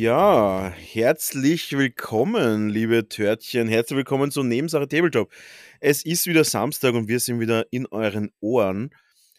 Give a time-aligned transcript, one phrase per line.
[0.00, 3.68] Ja, herzlich willkommen, liebe Törtchen.
[3.68, 5.30] Herzlich willkommen zu Nebensache Tabletop.
[5.78, 8.94] Es ist wieder Samstag und wir sind wieder in euren Ohren.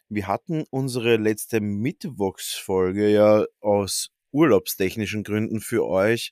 [0.08, 6.32] Wir hatten unsere letzte Mittwochsfolge ja aus urlaubstechnischen Gründen für euch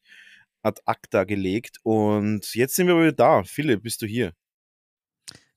[0.61, 3.43] ad acta gelegt und jetzt sind wir wieder da.
[3.43, 4.33] Philipp, bist du hier?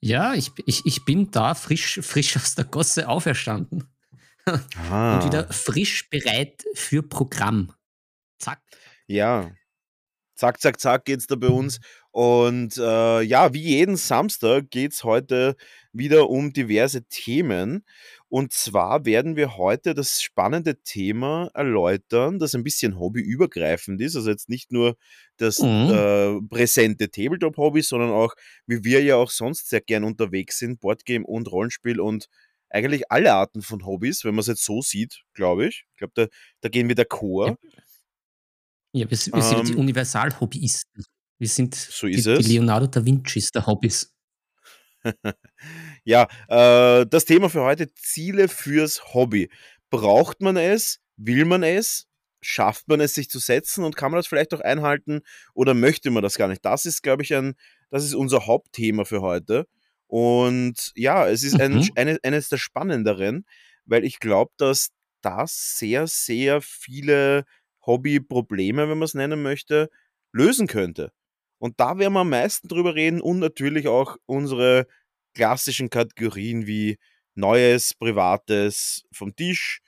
[0.01, 3.85] Ja, ich, ich, ich bin da, frisch, frisch aus der Gosse auferstanden.
[4.91, 5.19] Ah.
[5.19, 7.75] Und wieder frisch bereit für Programm.
[8.43, 8.61] Zack.
[9.07, 9.53] Ja.
[10.35, 11.79] Zack, zack, zack geht's da bei uns.
[12.11, 15.55] Und äh, ja, wie jeden Samstag geht es heute
[15.93, 17.85] wieder um diverse Themen.
[18.29, 24.17] Und zwar werden wir heute das spannende Thema erläutern, das ein bisschen hobbyübergreifend ist.
[24.17, 24.97] Also jetzt nicht nur
[25.37, 25.91] das mhm.
[25.93, 28.35] äh, präsente Tabletop-Hobby, sondern auch,
[28.67, 32.27] wie wir ja auch sonst sehr gern unterwegs sind, Boardgame und Rollenspiel und
[32.73, 35.85] eigentlich alle Arten von Hobbys, wenn man es jetzt so sieht, glaube ich.
[35.91, 36.27] Ich glaube, da,
[36.63, 37.49] da gehen wir der Chor.
[37.49, 37.57] Ja.
[38.93, 39.79] Ja, wir, wir sind die ähm.
[39.79, 41.05] Universal-Hobbyisten.
[41.39, 44.13] Wir sind so die, die, Leonardo da Vincis der Hobbys.
[46.05, 49.51] ja, äh, das Thema für heute: Ziele fürs Hobby.
[49.91, 51.01] Braucht man es?
[51.17, 52.07] Will man es?
[52.43, 55.21] Schafft man es, sich zu setzen und kann man das vielleicht auch einhalten
[55.55, 56.65] oder möchte man das gar nicht?
[56.65, 57.55] Das ist, glaube ich, ein,
[57.91, 59.67] das ist unser Hauptthema für heute.
[60.07, 61.89] Und ja, es ist ein, mhm.
[61.95, 63.47] eine, eines der spannenderen,
[63.85, 64.89] weil ich glaube, dass
[65.23, 67.45] das sehr, sehr viele
[67.87, 69.91] Hobbyprobleme, wenn man es nennen möchte,
[70.33, 71.13] lösen könnte.
[71.59, 74.87] Und da werden wir am meisten drüber reden und natürlich auch unsere
[75.35, 76.99] klassischen Kategorien wie
[77.35, 79.81] Neues, Privates vom Tisch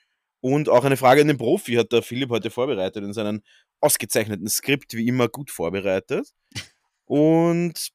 [0.44, 3.43] und auch eine Frage an den Profi hat der Philipp heute vorbereitet in seinem
[3.81, 6.34] ausgezeichneten Skript, wie immer gut vorbereitet.
[7.06, 7.93] Und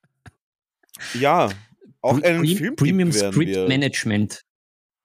[1.14, 1.50] ja,
[2.02, 3.68] auch einen Pre Film Premium Script.
[3.68, 4.42] Management.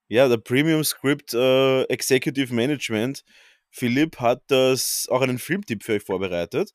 [0.09, 3.25] Ja, der Premium Script äh, Executive Management
[3.75, 6.73] Philipp hat das auch einen Filmtipp für euch vorbereitet.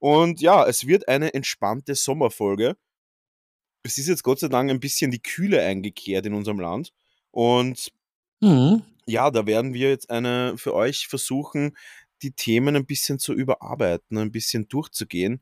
[0.00, 2.76] Und ja, es wird eine entspannte Sommerfolge.
[3.84, 6.92] Es ist jetzt Gott sei Dank ein bisschen die Kühle eingekehrt in unserem Land.
[7.30, 7.92] Und
[8.40, 8.82] mhm.
[9.06, 11.76] ja, da werden wir jetzt eine für euch versuchen,
[12.22, 15.40] die Themen ein bisschen zu überarbeiten, ein bisschen durchzugehen.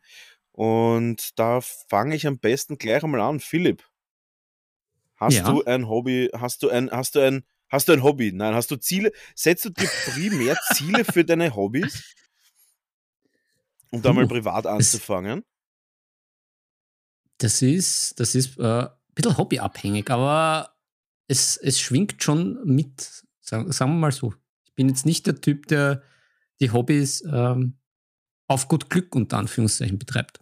[0.52, 3.40] Und da fange ich am besten gleich einmal an.
[3.40, 3.88] Philipp,
[5.16, 5.50] hast ja.
[5.50, 8.30] du ein Hobby, hast du ein, hast du ein Hast du ein Hobby?
[8.30, 9.10] Nein, hast du Ziele?
[9.34, 12.14] Setzt du dir primär Ziele für deine Hobbys?
[13.90, 15.44] Um da mal privat anzufangen?
[17.38, 20.76] Das ist, das ist äh, ein bisschen hobbyabhängig, aber
[21.26, 24.32] es, es schwingt schon mit, sagen, sagen wir mal so.
[24.66, 26.04] Ich bin jetzt nicht der Typ, der
[26.60, 27.80] die Hobbys ähm,
[28.46, 30.38] auf gut Glück unter Anführungszeichen betreibt.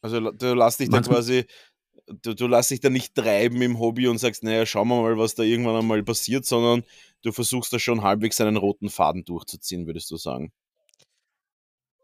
[0.00, 1.44] Also du lass dich da quasi
[2.22, 5.18] du, du lässt dich da nicht treiben im Hobby und sagst, naja, schauen wir mal,
[5.18, 6.82] was da irgendwann einmal passiert, sondern
[7.22, 10.52] du versuchst da schon halbwegs einen roten Faden durchzuziehen, würdest du sagen.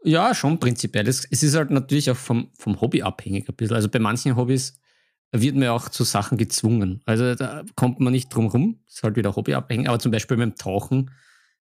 [0.03, 1.09] Ja, schon prinzipiell.
[1.09, 3.77] Es, ist halt natürlich auch vom, vom Hobby abhängig ein bisschen.
[3.77, 4.79] Also bei manchen Hobbys
[5.33, 7.01] wird man auch zu Sachen gezwungen.
[7.07, 8.81] Also da kommt man nicht drum rum.
[8.87, 9.89] Ist halt wieder hobbyabhängig.
[9.89, 11.11] Aber zum Beispiel beim Tauchen,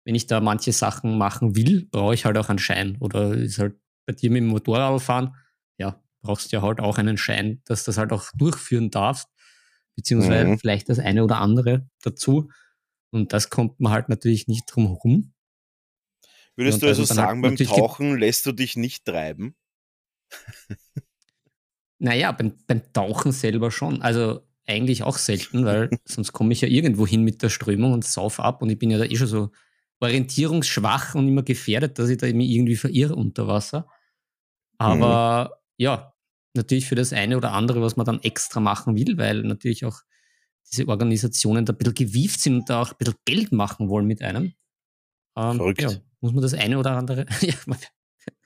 [0.05, 2.97] wenn ich da manche Sachen machen will, brauche ich halt auch einen Schein.
[3.01, 3.75] Oder ist halt
[4.07, 5.35] bei dir mit dem Motorrad fahren, ja,
[6.21, 9.29] brauchst ja halt auch einen Schein, dass das halt auch durchführen darfst,
[9.97, 10.59] beziehungsweise mhm.
[10.59, 12.51] vielleicht das eine oder andere dazu.
[13.11, 15.33] Und das kommt man halt natürlich nicht drum herum.
[16.57, 19.57] Würdest und du also sagen, beim Tauchen lässt du dich nicht treiben?
[21.99, 24.03] naja, beim, beim Tauchen selber schon.
[24.03, 28.05] Also eigentlich auch selten, weil sonst komme ich ja irgendwo hin mit der Strömung und
[28.05, 29.51] sauf ab und ich bin ja da eh schon so
[30.01, 33.87] orientierungsschwach und immer gefährdet, dass ich da irgendwie verirre unter Wasser.
[34.79, 36.13] Aber mhm ja,
[36.55, 40.03] natürlich für das eine oder andere, was man dann extra machen will, weil natürlich auch
[40.71, 44.05] diese Organisationen da ein bisschen gewieft sind und da auch ein bisschen Geld machen wollen
[44.05, 44.53] mit einem.
[45.37, 45.81] Ähm, Verrückt.
[45.81, 45.91] Ja,
[46.21, 47.55] muss man das eine oder andere, ja,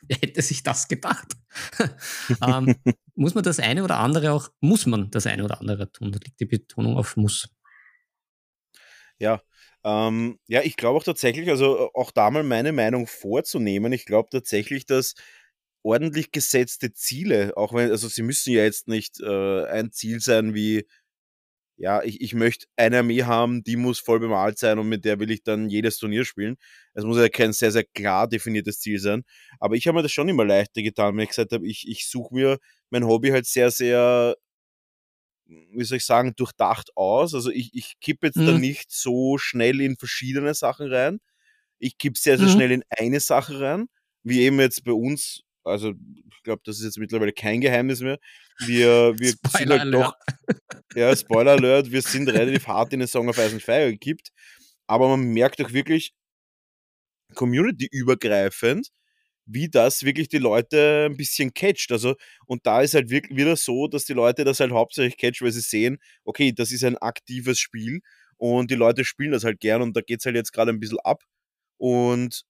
[0.02, 1.26] wer hätte sich das gedacht?
[2.46, 2.76] ähm,
[3.16, 6.12] muss man das eine oder andere auch, muss man das eine oder andere tun?
[6.12, 7.48] Da liegt die Betonung auf muss.
[9.19, 9.42] Ja,
[9.82, 14.28] ähm, ja, ich glaube auch tatsächlich, also auch da mal meine Meinung vorzunehmen, ich glaube
[14.30, 15.14] tatsächlich, dass
[15.84, 20.54] ordentlich gesetzte Ziele, auch wenn, also sie müssen ja jetzt nicht äh, ein Ziel sein
[20.54, 20.86] wie
[21.76, 25.19] ja, ich, ich möchte eine Armee haben, die muss voll bemalt sein und mit der
[25.19, 26.56] will ich dann jedes Turnier spielen.
[26.94, 29.25] Es muss ja kein sehr, sehr klar definiertes Ziel sein.
[29.58, 32.08] Aber ich habe mir das schon immer leichter getan, wenn ich gesagt habe, ich, ich
[32.08, 32.58] suche mir
[32.90, 34.37] mein Hobby halt sehr, sehr,
[35.46, 37.34] wie soll ich sagen, durchdacht aus.
[37.34, 38.46] Also ich, ich kippe jetzt mhm.
[38.46, 41.19] da nicht so schnell in verschiedene Sachen rein.
[41.78, 42.52] Ich kippe sehr, sehr mhm.
[42.52, 43.87] schnell in eine Sache rein,
[44.22, 45.94] wie eben jetzt bei uns also
[46.31, 48.19] ich glaube, das ist jetzt mittlerweile kein Geheimnis mehr.
[48.66, 50.14] Wir, wir sind halt doch,
[50.94, 54.31] ja, Spoiler Alert, wir sind relativ hart in den Song of Ice and Fire gekippt,
[54.87, 56.14] aber man merkt doch wirklich
[57.34, 58.88] community-übergreifend,
[59.46, 61.93] wie das wirklich die Leute ein bisschen catcht.
[61.93, 62.14] Also,
[62.46, 65.52] und da ist halt wirklich wieder so, dass die Leute das halt hauptsächlich catchen, weil
[65.52, 68.00] sie sehen, okay, das ist ein aktives Spiel
[68.37, 70.81] und die Leute spielen das halt gern und da geht es halt jetzt gerade ein
[70.81, 71.22] bisschen ab.
[71.78, 72.44] Und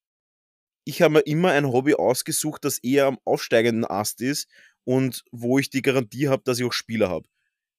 [0.85, 4.49] ich habe mir immer ein Hobby ausgesucht, das eher am aufsteigenden Ast ist
[4.85, 7.27] und wo ich die Garantie habe, dass ich auch Spieler habe.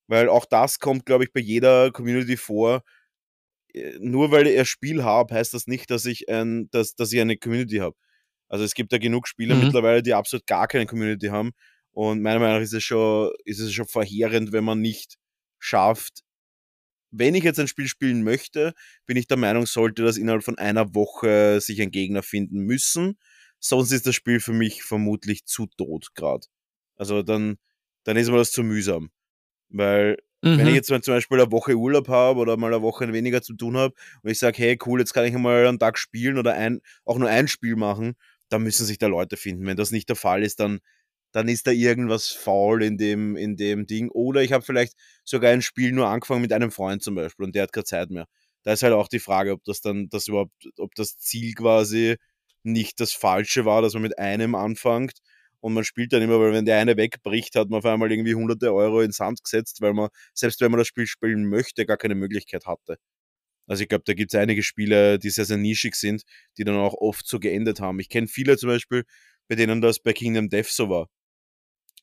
[0.07, 2.83] Weil auch das kommt, glaube ich, bei jeder Community vor.
[3.73, 7.11] Äh, nur weil ich ein Spiel habe, heißt das nicht, dass ich, ein, dass, dass
[7.11, 7.95] ich eine Community habe.
[8.49, 9.65] Also es gibt ja genug Spieler mhm.
[9.65, 11.51] mittlerweile, die absolut gar keine Community haben.
[11.91, 15.15] Und meiner Meinung nach ist es schon, ist es schon verheerend, wenn man nicht
[15.59, 16.24] schafft,
[17.11, 18.73] wenn ich jetzt ein Spiel spielen möchte,
[19.05, 23.17] bin ich der Meinung, sollte das innerhalb von einer Woche sich ein Gegner finden müssen.
[23.59, 26.45] Sonst ist das Spiel für mich vermutlich zu tot gerade.
[26.97, 27.57] Also dann,
[28.03, 29.09] dann ist mir das zu mühsam.
[29.69, 30.57] Weil mhm.
[30.57, 30.75] wenn ich mhm.
[30.75, 33.77] jetzt mal zum Beispiel eine Woche Urlaub habe oder mal eine Woche weniger zu tun
[33.77, 36.81] habe und ich sage, hey cool, jetzt kann ich mal einen Tag spielen oder ein,
[37.05, 38.15] auch nur ein Spiel machen,
[38.49, 39.65] dann müssen sich da Leute finden.
[39.65, 40.79] Wenn das nicht der Fall ist, dann
[41.35, 44.09] dann ist da irgendwas faul in dem, in dem Ding.
[44.09, 44.93] Oder ich habe vielleicht
[45.25, 48.09] sogar ein Spiel nur angefangen mit einem Freund zum Beispiel und der hat keine Zeit
[48.09, 48.25] mehr.
[48.63, 52.15] Da ist halt auch die Frage, ob das dann, das überhaupt, ob das Ziel quasi
[52.63, 55.17] nicht das Falsche war, dass man mit einem anfängt
[55.59, 58.33] und man spielt dann immer, weil wenn der eine wegbricht, hat man auf einmal irgendwie
[58.35, 61.97] hunderte Euro ins Sand gesetzt, weil man, selbst wenn man das Spiel spielen möchte, gar
[61.97, 62.97] keine Möglichkeit hatte.
[63.67, 66.23] Also ich glaube, da gibt es einige Spiele, die sehr, sehr nischig sind,
[66.57, 67.99] die dann auch oft so geendet haben.
[67.99, 69.03] Ich kenne viele zum Beispiel,
[69.49, 71.09] bei denen das bei Kingdom Death so war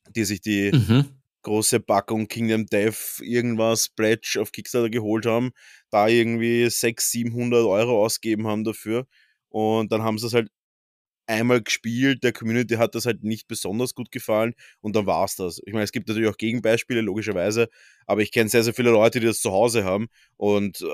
[0.09, 1.05] die sich die mhm.
[1.43, 5.51] große Packung Kingdom Death irgendwas Pledge auf Kickstarter geholt haben,
[5.89, 9.07] da irgendwie 600, 700 Euro ausgeben haben dafür
[9.49, 10.49] und dann haben sie es halt
[11.27, 15.35] einmal gespielt, der Community hat das halt nicht besonders gut gefallen und dann war es
[15.35, 15.59] das.
[15.65, 17.69] Ich meine, es gibt natürlich auch Gegenbeispiele, logischerweise,
[18.05, 20.07] aber ich kenne sehr, sehr viele Leute, die das zu Hause haben
[20.37, 20.85] und äh,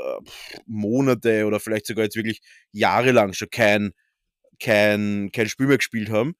[0.65, 2.41] Monate oder vielleicht sogar jetzt wirklich
[2.71, 3.91] jahrelang schon kein,
[4.59, 6.35] kein, kein Spiel mehr gespielt haben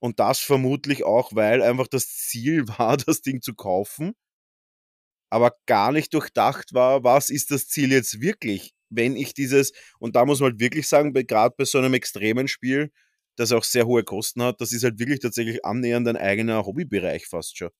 [0.00, 4.14] und das vermutlich auch, weil einfach das Ziel war, das Ding zu kaufen,
[5.30, 10.16] aber gar nicht durchdacht war, was ist das Ziel jetzt wirklich, wenn ich dieses, und
[10.16, 12.90] da muss man halt wirklich sagen, gerade bei so einem extremen Spiel,
[13.36, 17.26] das auch sehr hohe Kosten hat, das ist halt wirklich tatsächlich annähernd ein eigener Hobbybereich
[17.26, 17.70] fast schon.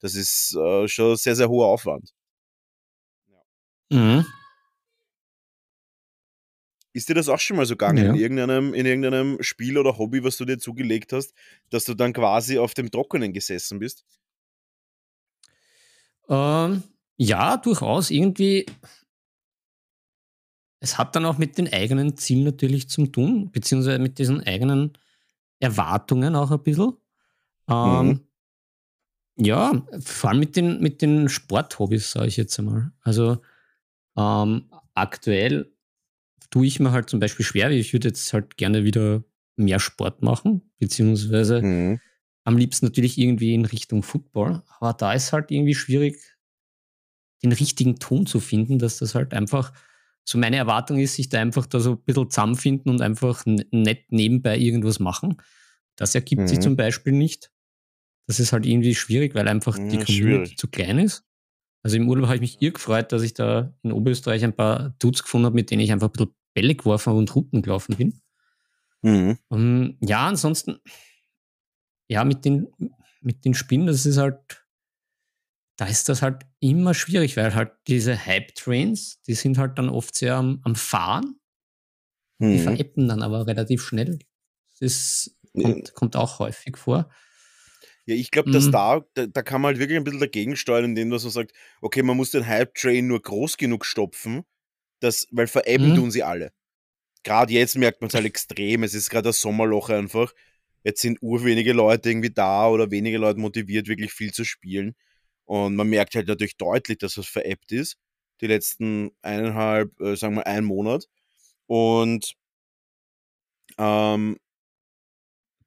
[0.00, 2.12] Das ist äh, schon sehr, sehr hoher Aufwand.
[3.90, 4.24] Mhm.
[6.92, 8.12] Ist dir das auch schon mal so gegangen ja.
[8.12, 11.34] in, irgendeinem, in irgendeinem Spiel oder Hobby, was du dir zugelegt hast,
[11.70, 14.04] dass du dann quasi auf dem Trockenen gesessen bist?
[16.28, 16.82] Ähm,
[17.16, 18.10] ja, durchaus.
[18.10, 18.66] Irgendwie.
[20.80, 24.94] Es hat dann auch mit den eigenen Zielen natürlich zu tun, beziehungsweise mit diesen eigenen
[25.58, 26.94] Erwartungen auch ein bisschen.
[27.68, 28.20] Ähm, mhm.
[29.36, 32.92] Ja, vor allem mit den, mit den Sporthobbys, sage ich jetzt einmal.
[33.02, 33.38] Also
[34.16, 35.69] ähm, aktuell
[36.50, 37.70] tue ich mir halt zum Beispiel schwer.
[37.70, 39.24] Ich würde jetzt halt gerne wieder
[39.56, 42.00] mehr Sport machen, beziehungsweise mhm.
[42.44, 44.62] am liebsten natürlich irgendwie in Richtung Football.
[44.78, 46.16] Aber da ist halt irgendwie schwierig,
[47.42, 49.72] den richtigen Ton zu finden, dass das halt einfach
[50.24, 54.04] so meine Erwartung ist, sich da einfach da so ein bisschen zusammenfinden und einfach nett
[54.10, 55.36] nebenbei irgendwas machen.
[55.96, 56.48] Das ergibt mhm.
[56.48, 57.50] sich zum Beispiel nicht.
[58.26, 60.58] Das ist halt irgendwie schwierig, weil einfach ja, die Community schwierig.
[60.58, 61.24] zu klein ist.
[61.82, 64.94] Also im Urlaub habe ich mich irr gefreut, dass ich da in Oberösterreich ein paar
[64.98, 68.20] Dudes gefunden habe, mit denen ich einfach ein bisschen Bälle geworfen und Routen gelaufen bin.
[69.02, 69.38] Mhm.
[69.48, 70.78] Und ja, ansonsten,
[72.08, 72.68] ja, mit den,
[73.20, 74.66] mit den Spinnen, das ist halt,
[75.76, 80.14] da ist das halt immer schwierig, weil halt diese Hype-Trains, die sind halt dann oft
[80.14, 81.40] sehr am, am Fahren.
[82.38, 82.52] Mhm.
[82.52, 84.18] Die veräppen dann aber relativ schnell.
[84.80, 87.10] Das kommt, kommt auch häufig vor.
[88.06, 88.72] Ja, ich glaube, dass mhm.
[88.72, 91.52] da, da, da, kann man halt wirklich ein bisschen dagegen steuern, indem man so sagt,
[91.80, 94.44] okay, man muss den Hype-Train nur groß genug stopfen,
[95.00, 95.96] das, weil veräppeln mhm.
[95.96, 96.52] tun sie alle.
[97.22, 98.82] Gerade jetzt merkt man es halt extrem.
[98.82, 100.32] Es ist gerade das Sommerloch einfach.
[100.84, 104.94] Jetzt sind urwenige Leute irgendwie da oder wenige Leute motiviert, wirklich viel zu spielen.
[105.44, 107.98] Und man merkt halt natürlich deutlich, dass das veräppt ist.
[108.40, 111.06] Die letzten eineinhalb, äh, sagen wir, einen Monat.
[111.66, 112.34] Und
[113.78, 114.38] ähm,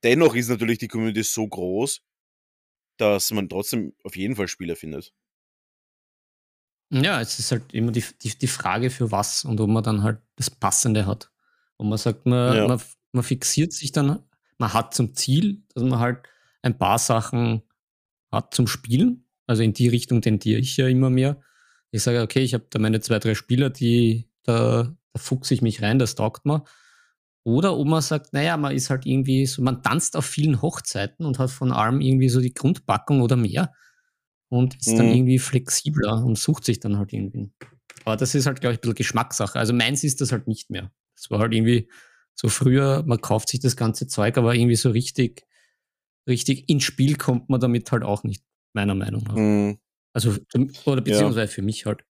[0.04, 2.02] dennoch ist natürlich die Community so groß,
[2.98, 5.14] dass man trotzdem auf jeden Fall Spieler findet.
[6.94, 10.04] Ja, es ist halt immer die, die, die Frage für was und ob man dann
[10.04, 11.32] halt das Passende hat.
[11.78, 12.68] Und man sagt, man, ja.
[12.68, 12.80] man,
[13.14, 14.20] man fixiert sich dann,
[14.60, 16.20] man hat zum Ziel, dass man halt
[16.62, 17.64] ein paar Sachen
[18.32, 19.26] hat zum Spielen.
[19.48, 21.42] Also in die Richtung tendiere ich ja immer mehr.
[21.90, 25.64] Ich sage, okay, ich habe da meine zwei, drei Spieler, die da, da fuchse ich
[25.64, 26.64] mich rein, das taugt mir.
[27.44, 31.26] Oder ob man sagt, naja, man ist halt irgendwie so, man tanzt auf vielen Hochzeiten
[31.26, 33.74] und hat von allem irgendwie so die Grundpackung oder mehr
[34.54, 34.98] und ist mhm.
[34.98, 37.52] dann irgendwie flexibler und sucht sich dann halt irgendwie.
[38.06, 39.58] Aber das ist halt, glaube ich, ein bisschen Geschmackssache.
[39.58, 40.92] Also meins ist das halt nicht mehr.
[41.16, 41.90] Das war halt irgendwie
[42.36, 45.48] so früher, man kauft sich das ganze Zeug, aber irgendwie so richtig,
[46.28, 48.44] richtig ins Spiel kommt man damit halt auch nicht,
[48.74, 49.36] meiner Meinung nach.
[49.36, 49.80] Mhm.
[50.14, 50.36] Also,
[50.86, 51.56] oder beziehungsweise ja.
[51.56, 52.04] für mich halt.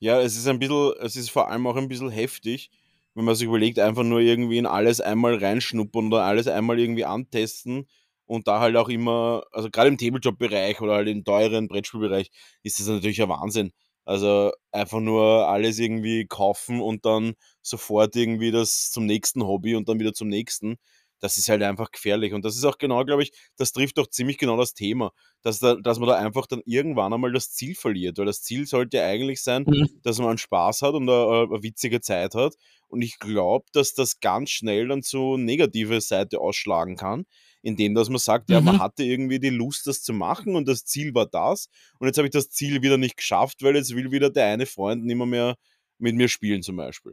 [0.00, 2.70] Ja, es ist ein bisschen, es ist vor allem auch ein bisschen heftig,
[3.14, 7.06] wenn man sich überlegt, einfach nur irgendwie in alles einmal reinschnuppern oder alles einmal irgendwie
[7.06, 7.86] antesten
[8.28, 12.30] und da halt auch immer, also gerade im Tabletop-Bereich oder halt im teuren Brettspielbereich
[12.62, 13.72] ist das natürlich ein Wahnsinn.
[14.04, 19.88] Also einfach nur alles irgendwie kaufen und dann sofort irgendwie das zum nächsten Hobby und
[19.88, 20.76] dann wieder zum nächsten.
[21.20, 22.32] Das ist halt einfach gefährlich.
[22.32, 25.10] Und das ist auch genau, glaube ich, das trifft doch ziemlich genau das Thema,
[25.42, 28.18] dass, da, dass man da einfach dann irgendwann einmal das Ziel verliert.
[28.18, 29.88] Weil das Ziel sollte eigentlich sein, mhm.
[30.02, 32.54] dass man Spaß hat und eine, eine witzige Zeit hat.
[32.86, 37.26] Und ich glaube, dass das ganz schnell dann so negative Seite ausschlagen kann,
[37.62, 38.66] indem dass man sagt, ja, mhm.
[38.66, 41.68] man hatte irgendwie die Lust, das zu machen und das Ziel war das.
[41.98, 44.66] Und jetzt habe ich das Ziel wieder nicht geschafft, weil jetzt will wieder der eine
[44.66, 45.56] Freund nicht mehr,
[45.98, 47.12] mit mir spielen, zum Beispiel.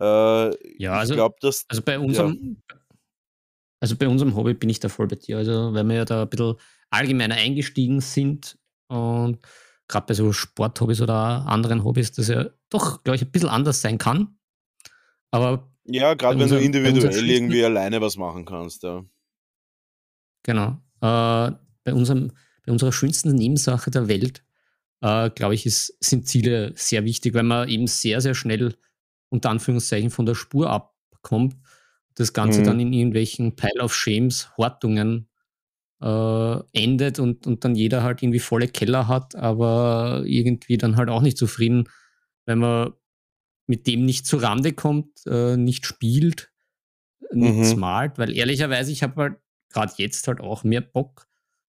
[0.00, 2.76] Äh, ja, also, glaub, dass, also bei unserem, ja.
[3.80, 5.38] also bei unserem Hobby bin ich da voll bei dir.
[5.38, 6.54] Also, weil wir ja da ein bisschen
[6.90, 8.58] allgemeiner eingestiegen sind
[8.88, 9.38] und
[9.88, 13.80] gerade bei so Sporthobbys oder anderen Hobbys, das ja doch, glaube ich, ein bisschen anders
[13.80, 14.38] sein kann.
[15.30, 19.04] Aber ja, gerade wenn du individuell irgendwie alleine was machen kannst, ja.
[20.46, 20.80] Genau.
[21.00, 21.52] Äh,
[21.84, 22.30] bei, unserem,
[22.64, 24.44] bei unserer schönsten Nebensache der Welt,
[25.00, 28.76] äh, glaube ich, ist, sind Ziele sehr wichtig, weil man eben sehr, sehr schnell
[29.28, 31.56] unter Anführungszeichen von der Spur abkommt.
[32.14, 32.64] Das Ganze mhm.
[32.64, 35.28] dann in irgendwelchen Pile of Shames, Hortungen
[36.00, 41.08] äh, endet und, und dann jeder halt irgendwie volle Keller hat, aber irgendwie dann halt
[41.08, 41.88] auch nicht zufrieden,
[42.46, 42.92] wenn man
[43.66, 46.52] mit dem nicht zu Rande kommt, äh, nicht spielt,
[47.32, 47.80] nichts mhm.
[47.80, 49.36] malt, weil ehrlicherweise, ich habe halt
[49.70, 51.26] gerade jetzt halt auch mehr Bock,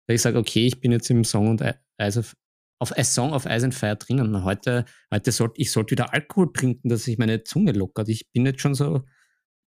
[0.07, 1.63] weil ich sage, okay, ich bin jetzt im Song und
[1.97, 2.35] Eis auf,
[2.79, 4.43] auf A Song of Ice and Fire drinnen.
[4.43, 8.09] Heute, heute sollte ich sollte wieder Alkohol trinken, dass sich meine Zunge lockert.
[8.09, 9.03] Ich bin jetzt schon so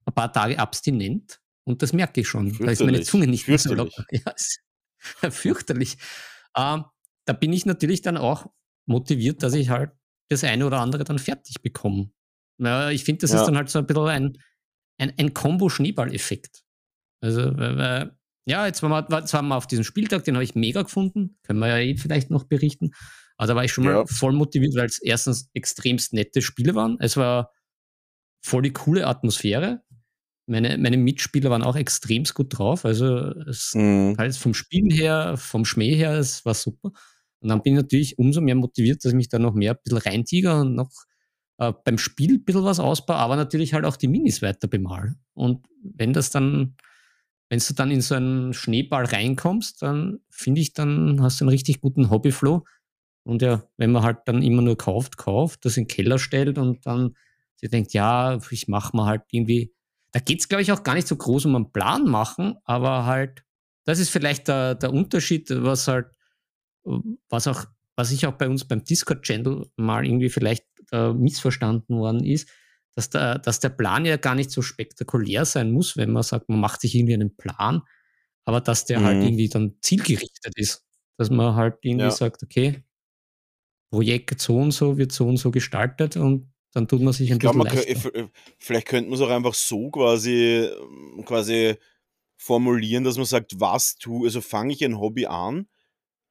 [0.04, 2.56] ein paar Tage abstinent und das merke ich schon.
[2.58, 4.04] Da ist meine Zunge nicht mehr so locker.
[4.12, 4.60] Ja, ist
[5.30, 5.96] fürchterlich.
[6.56, 6.84] Ähm,
[7.24, 8.46] da bin ich natürlich dann auch
[8.86, 9.92] motiviert, dass ich halt
[10.28, 12.10] das eine oder andere dann fertig bekomme.
[12.58, 13.40] Ja, ich finde, das ja.
[13.40, 14.38] ist dann halt so ein bisschen ein,
[14.98, 16.62] ein, ein Kombo-Schneeball-Effekt.
[17.20, 20.54] Also, weil, ja, jetzt waren, wir, jetzt waren wir auf diesem Spieltag, den habe ich
[20.54, 21.38] mega gefunden.
[21.42, 22.90] Können wir ja eh vielleicht noch berichten.
[23.36, 26.96] Aber da war ich schon mal voll motiviert, weil es erstens extremst nette Spiele waren.
[27.00, 27.52] Es war
[28.42, 29.82] voll die coole Atmosphäre.
[30.46, 32.84] Meine, meine Mitspieler waren auch extremst gut drauf.
[32.84, 34.16] Also es mhm.
[34.18, 36.92] halt vom Spielen her, vom Schmäh her, es war super.
[37.40, 39.78] Und dann bin ich natürlich umso mehr motiviert, dass ich mich da noch mehr ein
[39.82, 40.90] bisschen reintiger und noch
[41.58, 45.14] äh, beim Spiel ein bisschen was ausbaue, aber natürlich halt auch die Minis weiter bemal.
[45.34, 46.76] Und wenn das dann
[47.50, 51.50] wenn du dann in so einen Schneeball reinkommst, dann finde ich, dann hast du einen
[51.50, 52.64] richtig guten Hobbyflow.
[53.24, 56.58] Und ja, wenn man halt dann immer nur kauft, kauft, das in den Keller stellt
[56.58, 57.16] und dann
[57.56, 59.74] sie denkt, ja, ich mache mal halt irgendwie,
[60.12, 63.04] da geht es, glaube ich, auch gar nicht so groß um einen Plan machen, aber
[63.04, 63.44] halt,
[63.84, 66.06] das ist vielleicht der, der Unterschied, was halt,
[67.28, 67.66] was auch,
[67.96, 72.48] was ich auch bei uns beim Discord-Channel mal irgendwie vielleicht äh, missverstanden worden ist,
[72.94, 76.48] dass der, dass der Plan ja gar nicht so spektakulär sein muss, wenn man sagt,
[76.48, 77.82] man macht sich irgendwie einen Plan,
[78.44, 79.20] aber dass der halt mhm.
[79.20, 80.84] halt irgendwie dann zielgerichtet ist.
[81.16, 82.10] Dass man halt irgendwie ja.
[82.10, 82.82] sagt, okay,
[83.90, 87.36] Projekt so und so wird so und so gestaltet und dann tut man sich ein
[87.36, 88.30] ich bisschen glaub, leichter.
[88.58, 90.68] Vielleicht könnte man es auch einfach so quasi,
[91.24, 91.74] quasi
[92.36, 95.66] formulieren, dass man sagt, was tu, also fange ich ein Hobby an,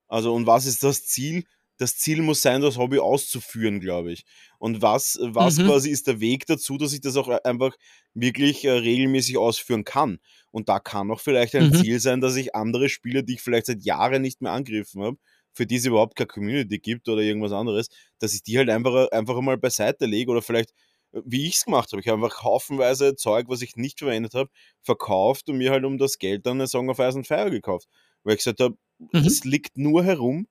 [0.07, 1.45] also und was ist das Ziel?
[1.79, 4.25] Das Ziel muss sein, das Hobby auszuführen, glaube ich.
[4.59, 5.67] Und was, was mhm.
[5.67, 7.73] quasi ist der Weg dazu, dass ich das auch einfach
[8.13, 10.19] wirklich äh, regelmäßig ausführen kann?
[10.51, 11.75] Und da kann auch vielleicht ein mhm.
[11.75, 15.17] Ziel sein, dass ich andere Spiele, die ich vielleicht seit Jahren nicht mehr angegriffen habe,
[15.53, 17.87] für die es überhaupt keine Community gibt oder irgendwas anderes,
[18.19, 20.71] dass ich die halt einfach, einfach mal beiseite lege oder vielleicht
[21.13, 22.01] äh, wie ich es gemacht habe.
[22.01, 24.49] Ich habe einfach haufenweise Zeug, was ich nicht verwendet habe,
[24.81, 27.87] verkauft und mir halt um das Geld dann eine Song of Ice and Fire gekauft.
[28.23, 29.19] Weil ich gesagt habe, mhm.
[29.25, 30.45] es liegt nur herum,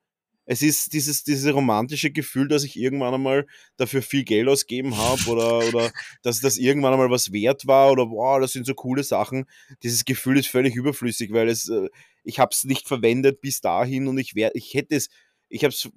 [0.50, 5.20] es ist dieses, dieses romantische Gefühl, dass ich irgendwann einmal dafür viel Geld ausgeben habe
[5.28, 5.90] oder, oder
[6.22, 9.44] dass das irgendwann einmal was wert war oder wow, das sind so coole Sachen.
[9.82, 11.90] Dieses Gefühl ist völlig überflüssig, weil es, äh,
[12.24, 15.10] ich habe es nicht verwendet bis dahin und ich wär, ich hätte es,
[15.50, 15.90] ich habe es,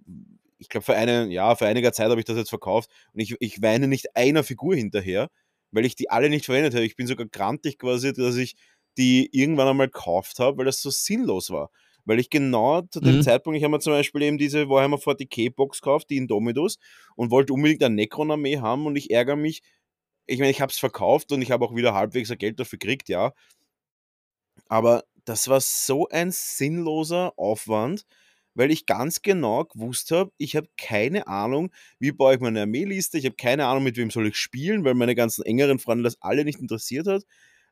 [0.58, 3.62] ich glaube, vor, ja, vor einiger Zeit habe ich das jetzt verkauft und ich, ich
[3.62, 5.30] weine nicht einer Figur hinterher,
[5.72, 6.84] weil ich die alle nicht verwendet habe.
[6.84, 8.58] Ich bin sogar grantig quasi, dass ich
[8.98, 11.72] die irgendwann einmal gekauft habe, weil das so sinnlos war.
[12.06, 13.22] Weil ich genau zu dem mhm.
[13.24, 16.78] Zeitpunkt, ich habe mir zum Beispiel eben diese Warhammer 40k Box gekauft, die Indomitus,
[17.16, 19.62] und wollte unbedingt eine Necron-Armee haben und ich ärgere mich.
[20.28, 23.10] Ich meine, ich habe es verkauft und ich habe auch wieder halbwegs Geld dafür gekriegt,
[23.10, 23.34] ja.
[24.68, 28.06] Aber das war so ein sinnloser Aufwand,
[28.54, 33.18] weil ich ganz genau gewusst habe, ich habe keine Ahnung, wie baue ich meine Armeeliste,
[33.18, 36.22] ich habe keine Ahnung, mit wem soll ich spielen, weil meine ganzen engeren Freunde das
[36.22, 37.24] alle nicht interessiert hat.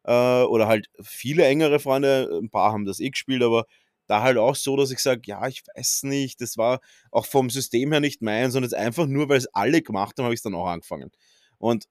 [0.04, 3.66] Äh, oder halt viele engere Freunde, ein paar haben das eh gespielt, aber
[4.10, 6.80] da halt auch so, dass ich sage, ja, ich weiß nicht, das war
[7.12, 10.26] auch vom System her nicht meins, sondern jetzt einfach nur, weil es alle gemacht haben,
[10.26, 11.12] habe ich es dann auch angefangen.
[11.58, 11.86] Und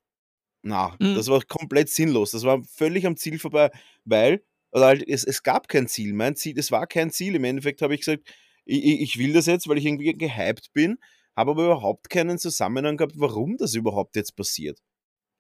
[0.63, 1.15] na, mhm.
[1.15, 2.33] das war komplett sinnlos.
[2.33, 3.71] Das war völlig am Ziel vorbei,
[4.05, 6.13] weil also halt, es, es gab kein Ziel.
[6.13, 7.35] Mein Ziel, es war kein Ziel.
[7.35, 8.29] Im Endeffekt habe ich gesagt,
[8.65, 10.99] ich, ich will das jetzt, weil ich irgendwie gehypt bin,
[11.37, 14.81] habe aber überhaupt keinen Zusammenhang gehabt, warum das überhaupt jetzt passiert.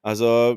[0.02, 0.56] Also,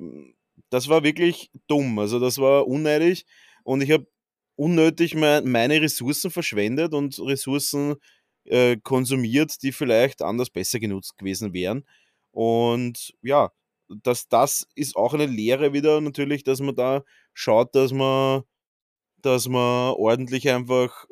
[0.70, 2.00] das war wirklich dumm.
[2.00, 3.26] Also, das war unneidig
[3.64, 4.08] und ich habe
[4.56, 7.96] unnötig meine Ressourcen verschwendet und Ressourcen
[8.46, 11.86] äh, konsumiert, die vielleicht anders besser genutzt gewesen wären.
[12.32, 13.52] Und ja,
[13.90, 17.04] das, das ist auch eine Lehre wieder natürlich, dass man da
[17.34, 18.44] schaut, dass man,
[19.22, 21.06] dass man ordentlich einfach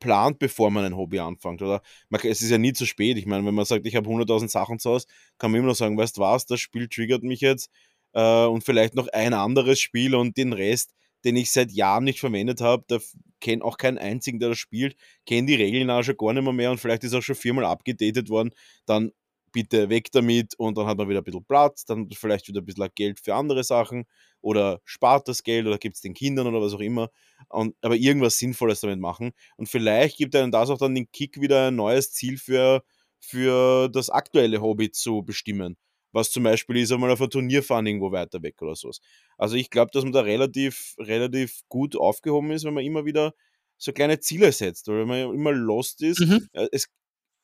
[0.00, 1.62] plant, bevor man ein Hobby anfängt.
[1.62, 3.18] Oder man, es ist ja nie zu spät.
[3.18, 5.06] Ich meine, wenn man sagt, ich habe 100.000 Sachen zu Hause,
[5.38, 7.70] kann man immer noch sagen, weißt du was, das Spiel triggert mich jetzt
[8.12, 10.92] äh, und vielleicht noch ein anderes Spiel und den Rest,
[11.24, 12.98] den ich seit Jahren nicht verwendet habe, da
[13.40, 14.96] kenne auch keinen einzigen, der das spielt,
[15.26, 17.64] kenne die Regeln auch schon gar nicht mehr, mehr und vielleicht ist auch schon viermal
[17.64, 18.50] abgedatet worden,
[18.86, 19.12] dann
[19.52, 22.64] bitte weg damit und dann hat man wieder ein bisschen Platz, dann vielleicht wieder ein
[22.64, 24.04] bisschen Geld für andere Sachen
[24.40, 27.10] oder spart das Geld oder gibt es den Kindern oder was auch immer.
[27.48, 29.32] Und, aber irgendwas Sinnvolles damit machen.
[29.56, 32.82] Und vielleicht gibt einem das auch dann den Kick, wieder ein neues Ziel für,
[33.20, 35.76] für das aktuelle Hobby zu bestimmen.
[36.12, 39.00] Was zum Beispiel ist, einmal auf ein Turnier fahren irgendwo weiter weg oder sowas.
[39.36, 43.34] Also ich glaube, dass man da relativ, relativ gut aufgehoben ist, wenn man immer wieder
[43.76, 46.20] so kleine Ziele setzt oder wenn man immer lost ist.
[46.20, 46.48] Mhm.
[46.72, 46.86] Es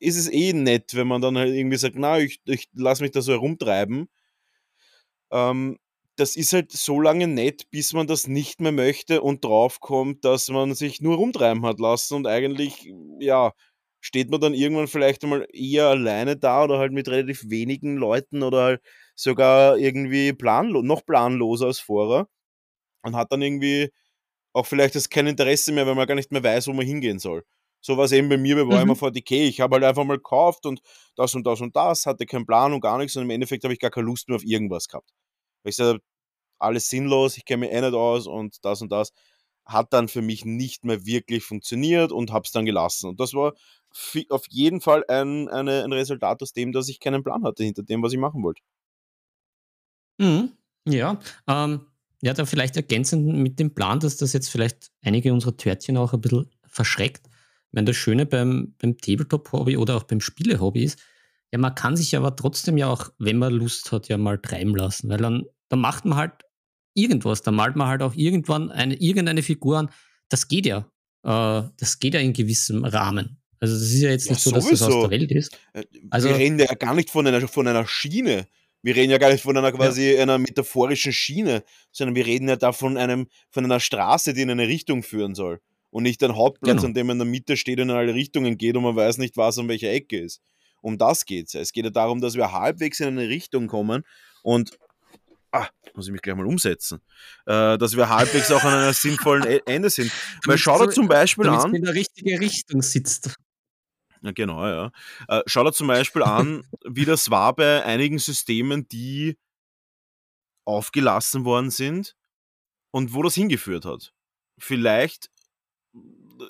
[0.01, 3.13] ist es eh nett, wenn man dann halt irgendwie sagt, na, ich, ich lasse mich
[3.13, 4.09] da so herumtreiben.
[5.31, 5.79] Ähm,
[6.17, 10.49] das ist halt so lange nett, bis man das nicht mehr möchte und draufkommt, dass
[10.49, 13.53] man sich nur rumtreiben hat lassen und eigentlich, ja,
[14.05, 18.43] steht man dann irgendwann vielleicht einmal eher alleine da oder halt mit relativ wenigen Leuten
[18.43, 18.83] oder halt
[19.15, 22.29] sogar irgendwie planlo noch planloser als vorher
[23.03, 23.91] und hat dann irgendwie
[24.53, 27.19] auch vielleicht das kein Interesse mehr, weil man gar nicht mehr weiß, wo man hingehen
[27.19, 27.45] soll.
[27.81, 29.01] So war es eben bei mir bei Warhammer mhm.
[29.01, 29.49] 40k.
[29.49, 30.83] Ich habe halt einfach mal gekauft und
[31.17, 33.73] das und das und das, hatte keinen Plan und gar nichts und im Endeffekt habe
[33.73, 35.11] ich gar keine Lust mehr auf irgendwas gehabt.
[35.63, 36.03] Weil ich gesagt
[36.59, 39.13] alles sinnlos, ich kenne mich eh nicht aus und das und das
[39.65, 43.09] hat dann für mich nicht mehr wirklich funktioniert und habe es dann gelassen.
[43.09, 43.55] Und das war
[44.31, 47.83] auf jeden Fall ein, eine, ein Resultat aus dem, dass ich keinen Plan hatte hinter
[47.83, 48.63] dem, was ich machen wollte.
[50.19, 50.53] Mhm.
[50.87, 51.87] Ja, ähm,
[52.23, 56.13] ja, dann vielleicht ergänzend mit dem Plan, dass das jetzt vielleicht einige unserer Törtchen auch
[56.13, 57.27] ein bisschen verschreckt.
[57.27, 60.99] Ich meine, das Schöne beim, beim Tabletop-Hobby oder auch beim Spiele-Hobby ist,
[61.53, 64.75] ja, man kann sich aber trotzdem ja auch, wenn man Lust hat, ja mal treiben
[64.75, 66.33] lassen, weil dann, dann macht man halt
[66.95, 69.91] irgendwas, dann malt man halt auch irgendwann eine, irgendeine Figur an.
[70.29, 70.91] Das geht ja.
[71.23, 73.41] Äh, das geht ja in gewissem Rahmen.
[73.61, 75.59] Also das ist ja jetzt nicht ja, so, dass das aus der Welt ist.
[75.73, 78.47] Äh, also, wir reden ja gar nicht von einer, von einer Schiene.
[78.83, 80.23] Wir reden ja gar nicht von einer quasi ja.
[80.23, 84.51] einer metaphorischen Schiene, sondern wir reden ja da von einem, von einer Straße, die in
[84.51, 85.61] eine Richtung führen soll.
[85.91, 86.89] Und nicht ein Hauptplatz, genau.
[86.89, 89.19] an dem man in der Mitte steht und in alle Richtungen geht und man weiß
[89.19, 90.43] nicht, was an welcher Ecke ist.
[90.83, 91.61] Um das geht es ja.
[91.61, 94.03] Es geht ja darum, dass wir halbwegs in eine Richtung kommen
[94.43, 94.77] und
[95.55, 97.01] ah, muss ich mich gleich mal umsetzen,
[97.47, 100.11] äh, dass wir halbwegs auch an einer sinnvollen e Ende sind.
[100.45, 101.75] Weil schau dir zum Beispiel an.
[101.75, 103.35] in der richtigen Richtung sitzt.
[104.25, 104.91] Ja, genau, ja.
[105.29, 109.37] Äh, schau dir zum Beispiel an, wie das war bei einigen Systemen, die
[110.67, 112.17] aufgelassen worden sind
[112.91, 114.15] und wo das hingeführt hat.
[114.59, 115.31] Vielleicht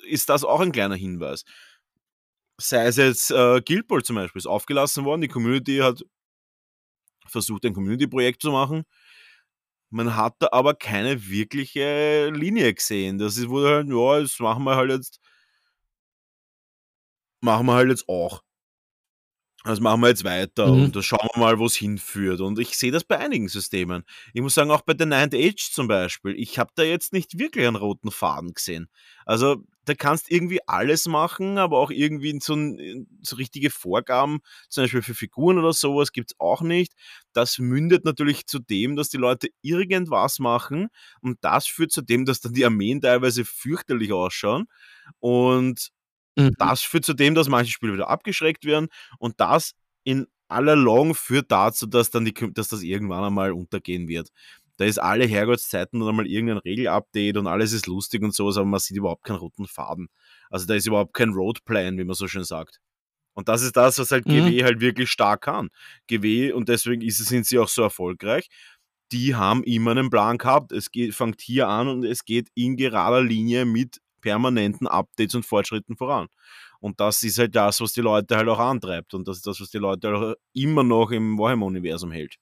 [0.07, 1.43] ist das auch ein kleiner Hinweis.
[2.57, 6.01] Sei es jetzt äh, Guild Ball zum Beispiel, ist aufgelassen worden, die Community hat
[7.27, 8.85] versucht, ein Community-Projekt zu machen.
[9.89, 13.17] Man hat da aber keine wirkliche Linie gesehen.
[13.17, 15.19] Das wurde halt, ja, das machen wir halt jetzt,
[17.45, 18.41] machen wir halt jetzt auch.
[19.65, 20.83] Das machen wir jetzt weiter mhm.
[20.83, 22.39] und da schauen wir mal, wo es hinführt.
[22.39, 24.03] Und ich sehe das bei einigen Systemen.
[24.33, 26.35] Ich muss sagen, auch bei The Ninth Age zum Beispiel.
[26.37, 28.89] Ich habe da jetzt nicht wirklich einen roten Faden gesehen.
[29.25, 32.55] Also da kannst irgendwie alles machen, aber auch irgendwie so,
[33.21, 36.93] so richtige Vorgaben, zum Beispiel für Figuren oder sowas, gibt es auch nicht.
[37.33, 40.89] Das mündet natürlich zu dem, dass die Leute irgendwas machen
[41.21, 44.65] und das führt zu dem, dass dann die Armeen teilweise fürchterlich ausschauen.
[45.19, 45.91] Und
[46.35, 46.53] Mhm.
[46.57, 48.87] Das führt zu dem, dass manche Spiele wieder abgeschreckt werden
[49.19, 54.07] und das in aller Long führt dazu, dass dann die, dass das irgendwann einmal untergehen
[54.07, 54.29] wird.
[54.77, 58.65] Da ist alle Herrgottszeiten dann einmal irgendein Regelupdate und alles ist lustig und sowas, aber
[58.65, 60.09] man sieht überhaupt keinen roten Faden.
[60.49, 62.79] Also da ist überhaupt kein Roadplan, wie man so schön sagt.
[63.33, 64.47] Und das ist das, was halt mhm.
[64.47, 65.69] GW halt wirklich stark kann.
[66.07, 68.49] GW, und deswegen ist, sind sie auch so erfolgreich,
[69.11, 70.71] die haben immer einen Plan gehabt.
[70.71, 75.45] Es geht, fängt hier an und es geht in gerader Linie mit permanenten Updates und
[75.45, 76.27] Fortschritten voran.
[76.79, 79.13] Und das ist halt das, was die Leute halt auch antreibt.
[79.13, 82.37] Und das ist das, was die Leute halt auch immer noch im Warhammer-Universum hält.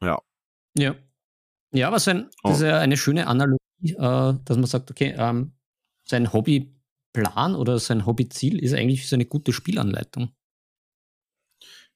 [0.00, 0.20] Ja.
[0.78, 0.94] Ja.
[1.72, 5.14] Ja, aber so ein, das ist ja eine schöne Analogie, äh, dass man sagt, okay,
[5.18, 5.52] ähm,
[6.04, 10.30] sein Hobbyplan oder sein Hobbyziel ist eigentlich so eine gute Spielanleitung.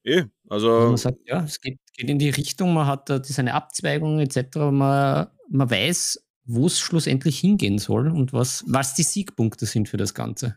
[0.04, 0.72] Eh, also.
[0.72, 4.18] also man sagt, ja, es geht, geht, in die Richtung, man hat da seine Abzweigungen
[4.18, 9.88] etc., man, man weiß, wo es schlussendlich hingehen soll und was, was die Siegpunkte sind
[9.88, 10.56] für das Ganze.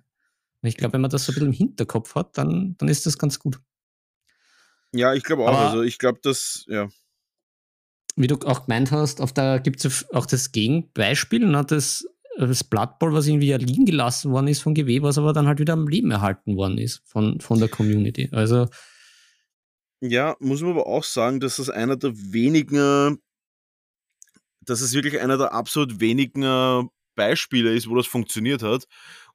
[0.62, 3.06] Und ich glaube, wenn man das so ein bisschen im Hinterkopf hat, dann, dann ist
[3.06, 3.60] das ganz gut.
[4.93, 5.49] Ja, ich glaube auch.
[5.49, 6.89] Aber also ich glaube, dass, ja.
[8.15, 12.06] Wie du auch gemeint hast, auf da gibt es auch das Gegenbeispiel, ne, das,
[12.38, 15.47] das Blood Bowl, was irgendwie ja liegen gelassen worden ist von GW, was aber dann
[15.47, 18.30] halt wieder am Leben erhalten worden ist von, von der Community.
[18.32, 18.67] Also
[20.01, 23.21] ja, muss man aber auch sagen, dass das einer der wenigen,
[24.71, 28.86] dass es wirklich einer der absolut wenigen Beispiele ist, wo das funktioniert hat.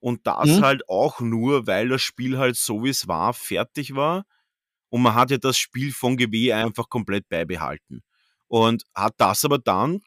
[0.01, 0.63] Und das mhm.
[0.63, 4.25] halt auch nur, weil das Spiel halt so wie es war, fertig war.
[4.89, 8.03] Und man hat ja das Spiel von GW einfach komplett beibehalten.
[8.49, 10.01] Und hat das aber dann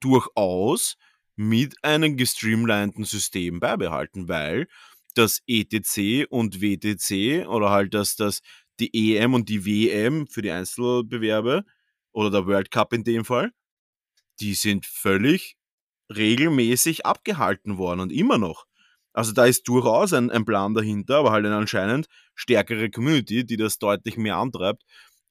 [0.00, 0.96] durchaus
[1.36, 4.66] mit einem gestreamlinten System beibehalten, weil
[5.14, 8.40] das ETC und WTC oder halt das, das
[8.80, 11.64] die EM und die WM für die Einzelbewerbe
[12.12, 13.52] oder der World Cup in dem Fall,
[14.40, 15.56] die sind völlig
[16.14, 18.66] regelmäßig abgehalten worden und immer noch.
[19.12, 23.56] Also da ist durchaus ein, ein Plan dahinter, aber halt eine anscheinend stärkere Community, die
[23.56, 24.82] das deutlich mehr antreibt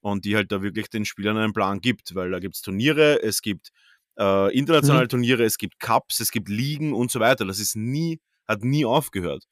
[0.01, 3.21] und die halt da wirklich den Spielern einen Plan gibt, weil da gibt es Turniere,
[3.21, 3.69] es gibt
[4.17, 5.09] äh, internationale mhm.
[5.09, 7.45] Turniere, es gibt Cups, es gibt Ligen und so weiter.
[7.45, 9.45] Das ist nie, hat nie aufgehört.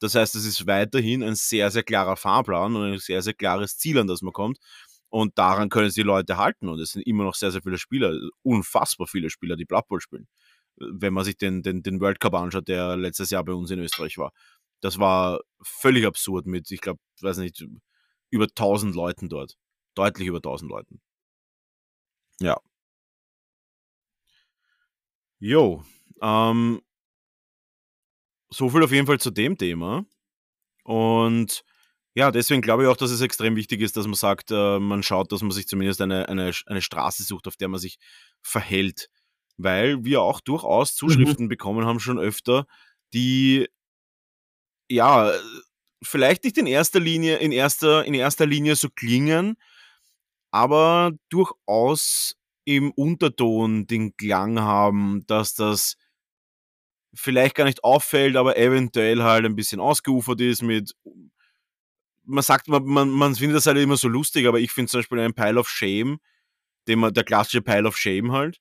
[0.00, 3.78] Das heißt, es ist weiterhin ein sehr, sehr klarer Fahrplan und ein sehr, sehr klares
[3.78, 4.58] Ziel, an das man kommt.
[5.10, 6.68] Und daran können sich die Leute halten.
[6.68, 10.00] Und es sind immer noch sehr, sehr viele Spieler, unfassbar viele Spieler, die Blood Bowl
[10.00, 10.28] spielen.
[10.76, 13.80] Wenn man sich den, den, den World Cup anschaut, der letztes Jahr bei uns in
[13.80, 14.32] Österreich war.
[14.80, 17.64] Das war völlig absurd mit, ich glaube, weiß nicht,
[18.30, 19.56] über 1000 Leuten dort.
[19.94, 21.00] Deutlich über 1000 Leuten.
[22.40, 22.60] Ja.
[25.40, 25.84] Jo.
[26.20, 26.80] Ähm,
[28.50, 30.04] so viel auf jeden Fall zu dem Thema.
[30.84, 31.64] Und
[32.14, 35.02] ja, deswegen glaube ich auch, dass es extrem wichtig ist, dass man sagt, äh, man
[35.02, 37.98] schaut, dass man sich zumindest eine, eine, eine Straße sucht, auf der man sich
[38.42, 39.08] verhält.
[39.56, 40.96] Weil wir auch durchaus mhm.
[40.96, 41.48] Zuschriften mhm.
[41.50, 42.66] bekommen haben, schon öfter,
[43.12, 43.68] die
[44.88, 45.32] ja
[46.02, 49.56] vielleicht nicht in erster Linie, in erster, in erster Linie so klingen,
[50.50, 55.96] aber durchaus im Unterton den Klang haben, dass das
[57.14, 60.94] vielleicht gar nicht auffällt, aber eventuell halt ein bisschen ausgeufert ist mit
[62.28, 64.98] man sagt, man, man, man findet das halt immer so lustig, aber ich finde zum
[64.98, 66.18] Beispiel ein Pile of Shame,
[66.86, 68.60] den man, der klassische Pile of Shame halt,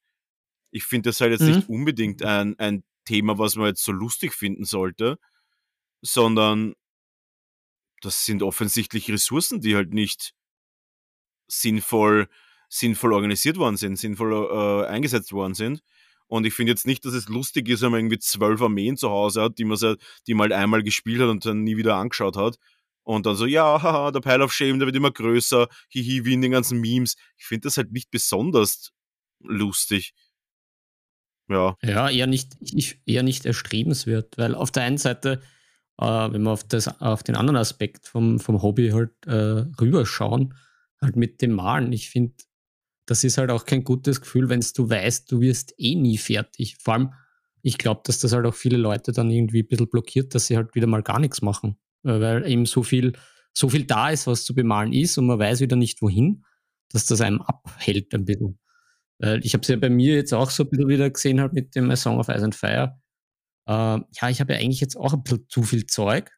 [0.72, 1.56] ich finde das halt jetzt mhm.
[1.56, 5.18] nicht unbedingt ein, ein Thema, was man jetzt so lustig finden sollte,
[6.02, 6.74] sondern
[8.02, 10.34] das sind offensichtlich Ressourcen, die halt nicht
[11.48, 12.28] sinnvoll,
[12.70, 15.82] sinnvoll organisiert worden sind, sinnvoll äh, eingesetzt worden sind.
[16.28, 19.10] Und ich finde jetzt nicht, dass es lustig ist, wenn man irgendwie zwölf Armeen zu
[19.10, 19.78] Hause hat, die man,
[20.28, 22.58] die man halt einmal gespielt hat und dann nie wieder angeschaut hat.
[23.08, 26.34] Und dann so, ja, haha, der Pile of Shame, der wird immer größer, hihi, wie
[26.34, 27.16] in den ganzen Memes.
[27.38, 28.92] Ich finde das halt nicht besonders
[29.40, 30.14] lustig.
[31.48, 31.78] Ja.
[31.82, 32.58] Ja, eher nicht,
[33.06, 35.42] eher nicht erstrebenswert, weil auf der einen Seite,
[35.98, 40.54] äh, wenn wir auf, das, auf den anderen Aspekt vom, vom Hobby halt äh, rüberschauen,
[41.02, 42.34] halt mit dem Malen, ich finde,
[43.06, 46.76] das ist halt auch kein gutes Gefühl, wenn du weißt, du wirst eh nie fertig.
[46.82, 47.14] Vor allem,
[47.62, 50.58] ich glaube, dass das halt auch viele Leute dann irgendwie ein bisschen blockiert, dass sie
[50.58, 51.78] halt wieder mal gar nichts machen.
[52.08, 53.14] Äh, weil eben so viel,
[53.54, 56.44] so viel da ist, was zu bemalen ist und man weiß wieder nicht wohin,
[56.90, 58.60] dass das einem abhält ein bisschen.
[59.20, 61.54] Weil ich habe es ja bei mir jetzt auch so ein bisschen wieder gesehen halt
[61.54, 63.00] mit dem A Song of Ice and Fire.
[63.68, 66.32] Äh, ja, ich habe ja eigentlich jetzt auch ein bisschen zu viel Zeug,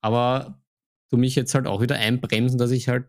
[0.00, 0.62] aber
[1.10, 3.06] du mich jetzt halt auch wieder einbremsen, dass ich halt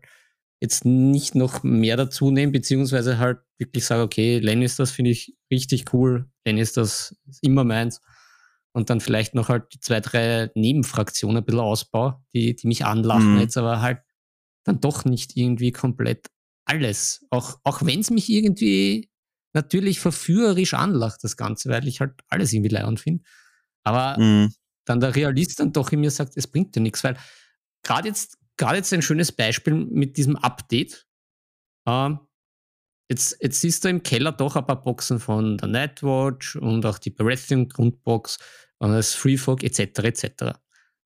[0.60, 5.92] jetzt nicht noch mehr dazu nehmen, beziehungsweise halt wirklich sage, okay, Lannisters finde ich richtig
[5.92, 8.00] cool, Lannisters ist immer meins.
[8.76, 12.84] Und dann vielleicht noch halt die zwei, drei Nebenfraktionen ein bisschen ausbaue, die, die mich
[12.84, 13.40] anlachen mhm.
[13.40, 14.00] jetzt, aber halt
[14.64, 16.26] dann doch nicht irgendwie komplett
[16.66, 17.24] alles.
[17.30, 19.08] Auch, auch wenn es mich irgendwie
[19.54, 23.24] natürlich verführerisch anlacht, das Ganze, weil ich halt alles irgendwie leid finde.
[23.82, 24.52] Aber mhm.
[24.84, 27.16] dann der Realist dann doch in mir sagt, es bringt dir nichts, weil
[27.82, 31.06] gerade jetzt, gerade jetzt ein schönes Beispiel mit diesem Update.
[31.86, 32.18] Ähm,
[33.08, 36.98] jetzt, jetzt siehst du im Keller doch ein paar Boxen von der Nightwatch und auch
[36.98, 38.38] die Breathium Grundbox,
[38.78, 39.80] und das Freefog etc.
[40.04, 40.58] etc.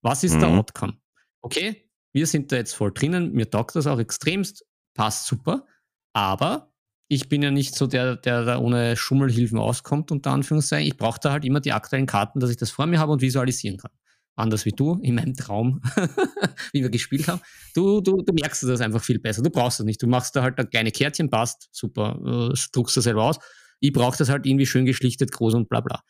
[0.02, 0.40] Was ist mhm.
[0.40, 0.94] der Outcome?
[1.42, 5.66] Okay, wir sind da jetzt voll drinnen, mir taugt das auch extremst, passt super,
[6.12, 6.70] aber
[7.12, 10.86] ich bin ja nicht so der, der da ohne Schummelhilfen auskommt, unter Anführungszeichen.
[10.86, 13.20] Ich brauche da halt immer die aktuellen Karten, dass ich das vor mir habe und
[13.20, 13.90] visualisieren kann.
[14.36, 15.82] Anders wie du, in meinem Traum,
[16.72, 17.40] wie wir gespielt haben.
[17.74, 19.42] Du, du, du merkst das einfach viel besser.
[19.42, 20.00] Du brauchst das nicht.
[20.00, 23.38] Du machst da halt ein kleine Kärtchen, passt, super, äh, druckst das selber aus.
[23.80, 26.02] Ich brauche das halt irgendwie schön geschlichtet, groß und bla bla.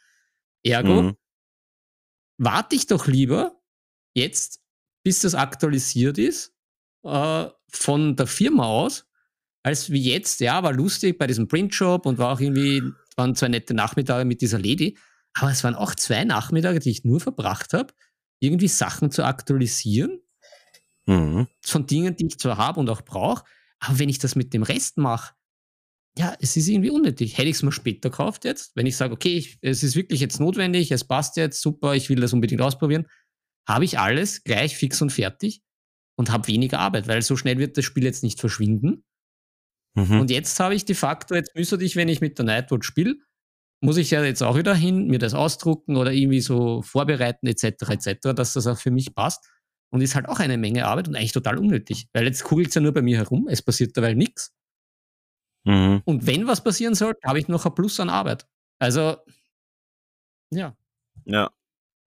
[0.63, 1.17] Ergo, mhm.
[2.41, 3.61] Warte ich doch lieber
[4.15, 4.61] jetzt,
[5.05, 6.55] bis das aktualisiert ist,
[7.05, 9.07] äh, von der Firma aus,
[9.63, 12.83] als wie jetzt, ja, war lustig bei diesem Printshop und war auch irgendwie,
[13.17, 14.97] waren zwei nette Nachmittage mit dieser Lady,
[15.35, 17.93] aber es waren auch zwei Nachmittage, die ich nur verbracht habe,
[18.41, 20.21] irgendwie Sachen zu aktualisieren.
[21.07, 21.49] Mhm.
[21.65, 23.43] von Dingen, die ich zwar habe und auch brauche,
[23.81, 25.35] aber wenn ich das mit dem Rest mache,
[26.19, 27.39] ja, es ist irgendwie unnötig.
[27.39, 30.21] Hätte ich es mal später gekauft jetzt, wenn ich sage, okay, ich, es ist wirklich
[30.21, 33.07] jetzt notwendig, es passt jetzt, super, ich will das unbedingt ausprobieren,
[33.69, 35.63] habe ich alles gleich fix und fertig
[36.19, 39.05] und habe weniger Arbeit, weil so schnell wird das Spiel jetzt nicht verschwinden.
[39.95, 40.21] Mhm.
[40.21, 43.17] Und jetzt habe ich de facto, jetzt müsste ich, wenn ich mit der Nightwatch spiele,
[43.83, 47.65] muss ich ja jetzt auch wieder hin, mir das ausdrucken oder irgendwie so vorbereiten etc.
[47.89, 49.49] etc., dass das auch für mich passt.
[49.93, 52.77] Und ist halt auch eine Menge Arbeit und eigentlich total unnötig, weil jetzt kugelt es
[52.77, 54.53] ja nur bei mir herum, es passiert dabei nichts.
[55.65, 56.03] Mhm.
[56.05, 58.47] Und wenn was passieren soll, habe ich noch ein Plus an Arbeit.
[58.79, 59.17] Also,
[60.51, 60.77] ja.
[61.25, 61.51] Ja.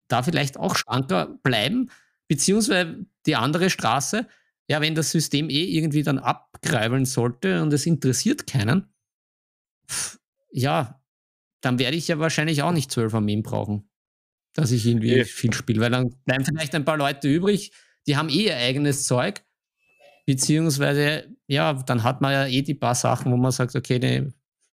[0.08, 1.90] Da vielleicht auch schlanker bleiben,
[2.28, 4.26] beziehungsweise die andere Straße,
[4.68, 8.92] ja, wenn das System eh irgendwie dann abgreifeln sollte und es interessiert keinen,
[9.90, 10.18] pff,
[10.50, 11.02] ja,
[11.60, 13.88] dann werde ich ja wahrscheinlich auch nicht zwölf Armeen brauchen,
[14.54, 15.24] dass ich irgendwie nee.
[15.24, 17.72] viel spiele, weil dann bleiben vielleicht ein paar Leute übrig,
[18.06, 19.42] die haben eh ihr eigenes Zeug,
[20.24, 24.32] beziehungsweise, ja, dann hat man ja eh die paar Sachen, wo man sagt, okay, ne,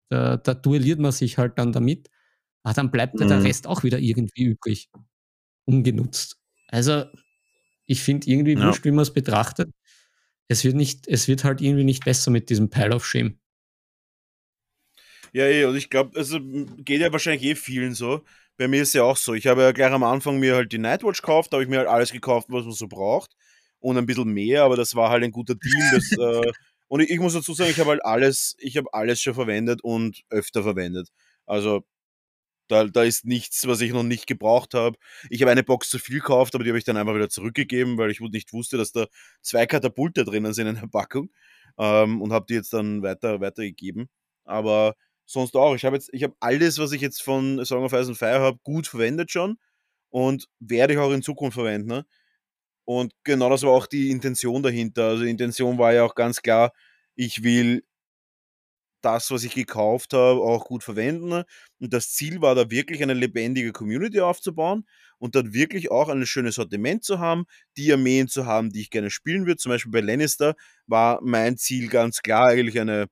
[0.08, 2.10] da, da, duelliert man sich halt dann damit,
[2.62, 3.28] aber dann bleibt mhm.
[3.28, 4.90] der Rest auch wieder irgendwie übrig,
[5.64, 6.38] ungenutzt.
[6.68, 7.04] Also,
[7.86, 8.66] ich finde irgendwie ja.
[8.66, 9.70] wurscht, wie man es betrachtet.
[10.48, 13.38] Es wird nicht, es wird halt irgendwie nicht besser mit diesem Pile of Shame.
[15.32, 18.24] Ja, eh, und ich glaube, also geht ja wahrscheinlich eh vielen so.
[18.56, 19.34] Bei mir ist ja auch so.
[19.34, 21.78] Ich habe ja gleich am Anfang mir halt die Nightwatch gekauft, da habe ich mir
[21.78, 23.34] halt alles gekauft, was man so braucht.
[23.84, 25.90] Und ein bisschen mehr, aber das war halt ein guter Deal.
[25.92, 26.52] Das, äh,
[26.88, 29.84] und ich, ich, muss dazu sagen, ich habe halt alles, ich habe alles schon verwendet
[29.84, 31.10] und öfter verwendet.
[31.44, 31.84] Also
[32.68, 34.96] da, da ist nichts, was ich noch nicht gebraucht habe.
[35.28, 37.98] Ich habe eine Box zu viel gekauft, aber die habe ich dann einfach wieder zurückgegeben,
[37.98, 39.06] weil ich nicht wusste, dass da
[39.42, 41.30] zwei Katapulte drinnen sind in der Packung.
[41.76, 44.08] Ähm, und habe die jetzt dann weiter weitergegeben.
[44.44, 44.94] Aber
[45.26, 45.74] sonst auch.
[45.74, 48.40] Ich habe jetzt, ich habe alles, was ich jetzt von Song of Ice and Fire
[48.40, 49.58] habe, gut verwendet schon
[50.08, 51.88] und werde ich auch in Zukunft verwenden.
[51.88, 52.06] Ne?
[52.84, 55.04] Und genau das war auch die Intention dahinter.
[55.08, 56.72] Also die Intention war ja auch ganz klar,
[57.16, 57.84] ich will
[59.02, 61.32] das, was ich gekauft habe, auch gut verwenden.
[61.78, 64.86] Und das Ziel war da wirklich eine lebendige Community aufzubauen
[65.18, 67.44] und dann wirklich auch ein schönes Sortiment zu haben,
[67.76, 69.58] die Armeen zu haben, die ich gerne spielen würde.
[69.58, 70.54] Zum Beispiel bei Lannister
[70.86, 73.06] war mein Ziel ganz klar eigentlich eine,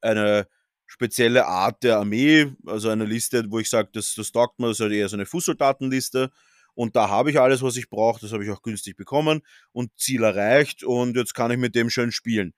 [0.00, 0.46] eine
[0.86, 4.76] spezielle Art der Armee, also eine Liste, wo ich sage, das, das taugt mir, das
[4.78, 6.30] ist halt eher so eine Fußsoldatenliste.
[6.76, 9.40] Und da habe ich alles, was ich brauche, das habe ich auch günstig bekommen
[9.72, 12.52] und Ziel erreicht und jetzt kann ich mit dem schön spielen.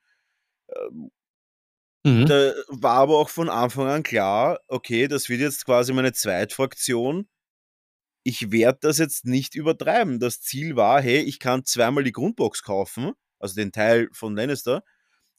[0.74, 1.10] Ähm,
[2.04, 2.26] mhm.
[2.26, 7.28] Da war aber auch von Anfang an klar, okay, das wird jetzt quasi meine Zweitfraktion.
[8.24, 10.18] Ich werde das jetzt nicht übertreiben.
[10.18, 14.82] Das Ziel war, hey, ich kann zweimal die Grundbox kaufen, also den Teil von Lannister,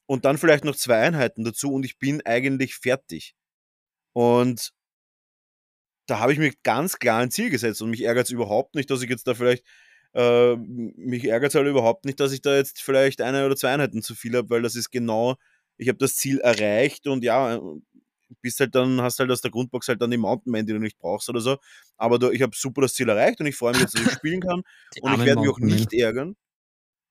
[0.06, 3.34] und dann vielleicht noch zwei Einheiten dazu und ich bin eigentlich fertig.
[4.14, 4.72] Und
[6.10, 8.90] da habe ich mir ganz klar ein Ziel gesetzt und mich ärgert es überhaupt nicht,
[8.90, 9.64] dass ich jetzt da vielleicht,
[10.14, 13.72] äh, mich ärgert es halt überhaupt nicht, dass ich da jetzt vielleicht eine oder zwei
[13.72, 15.36] Einheiten zu viel habe, weil das ist genau,
[15.76, 17.60] ich habe das Ziel erreicht und ja,
[18.42, 20.78] bist halt dann, hast halt aus der Grundbox halt dann die Mountain Man, die du
[20.78, 21.58] nicht brauchst oder so.
[21.96, 24.12] Aber du, ich habe super das Ziel erreicht und ich freue mich jetzt, dass ich
[24.12, 24.62] spielen kann.
[25.00, 26.36] und ich werde mich auch nicht ärgern.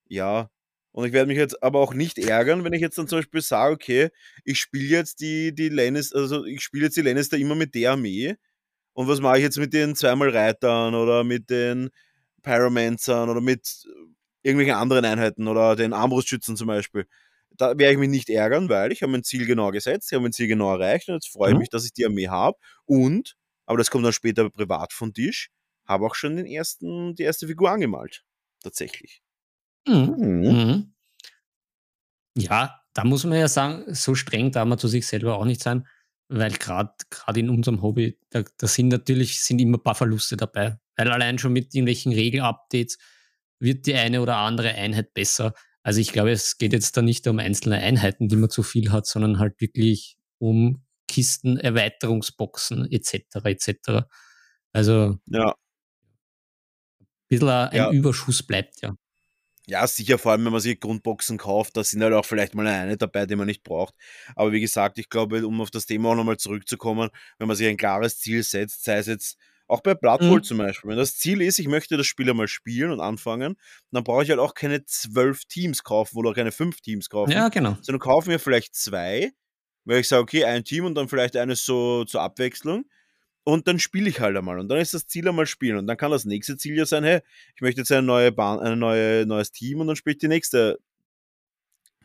[0.08, 0.50] Ja,
[0.92, 3.42] und ich werde mich jetzt aber auch nicht ärgern, wenn ich jetzt dann zum Beispiel
[3.42, 4.10] sage, okay,
[4.44, 7.92] ich spiele jetzt die, die Lannister, also ich spiele jetzt die Lannister immer mit der
[7.92, 8.36] Armee.
[8.94, 11.90] Und was mache ich jetzt mit den zweimal Reitern oder mit den
[12.42, 13.86] Pyromancern oder mit
[14.42, 17.06] irgendwelchen anderen Einheiten oder den Armbrustschützen zum Beispiel?
[17.52, 20.24] Da werde ich mich nicht ärgern, weil ich habe mein Ziel genau gesetzt, ich habe
[20.24, 21.60] mein Ziel genau erreicht und jetzt freue ich mhm.
[21.60, 22.58] mich, dass ich die Armee habe.
[22.86, 25.50] Und, aber das kommt dann später privat von Tisch,
[25.86, 28.24] habe auch schon den ersten, die erste Figur angemalt.
[28.62, 29.22] Tatsächlich.
[29.88, 30.16] Mhm.
[30.18, 30.42] Mhm.
[30.42, 30.94] mhm.
[32.38, 35.62] Ja, da muss man ja sagen, so streng darf man zu sich selber auch nicht
[35.62, 35.88] sein,
[36.30, 36.94] weil gerade
[37.36, 40.80] in unserem Hobby, da, da sind natürlich sind immer ein paar Verluste dabei.
[40.96, 42.98] Weil allein schon mit irgendwelchen Regelupdates
[43.60, 45.54] wird die eine oder andere Einheit besser.
[45.82, 48.92] Also ich glaube, es geht jetzt da nicht um einzelne Einheiten, die man zu viel
[48.92, 53.46] hat, sondern halt wirklich um Kisten, Erweiterungsboxen etc.
[53.46, 54.06] etc.
[54.72, 55.50] Also ja.
[55.50, 57.92] ein bisschen ein ja.
[57.92, 58.96] Überschuss bleibt ja.
[59.70, 62.66] Ja, sicher, vor allem wenn man sich Grundboxen kauft, da sind halt auch vielleicht mal
[62.66, 63.94] eine dabei, die man nicht braucht.
[64.36, 67.68] Aber wie gesagt, ich glaube, um auf das Thema auch nochmal zurückzukommen, wenn man sich
[67.68, 70.44] ein klares Ziel setzt, sei es jetzt auch bei Blood Bowl mhm.
[70.44, 73.56] zum Beispiel, wenn das Ziel ist, ich möchte das Spiel einmal spielen und anfangen,
[73.92, 77.32] dann brauche ich halt auch keine zwölf Teams kaufen oder keine fünf Teams kaufen.
[77.32, 77.78] Ja, genau.
[77.82, 79.32] Sondern kaufen mir vielleicht zwei,
[79.86, 82.86] weil ich sage, okay, ein Team und dann vielleicht eines so zur Abwechslung.
[83.44, 84.60] Und dann spiele ich halt einmal.
[84.60, 85.78] Und dann ist das Ziel einmal spielen.
[85.78, 87.22] Und dann kann das nächste Ziel ja sein, hey,
[87.56, 90.28] ich möchte jetzt eine neue Bahn, ein neue, neues Team und dann spiele ich die
[90.28, 90.80] nächste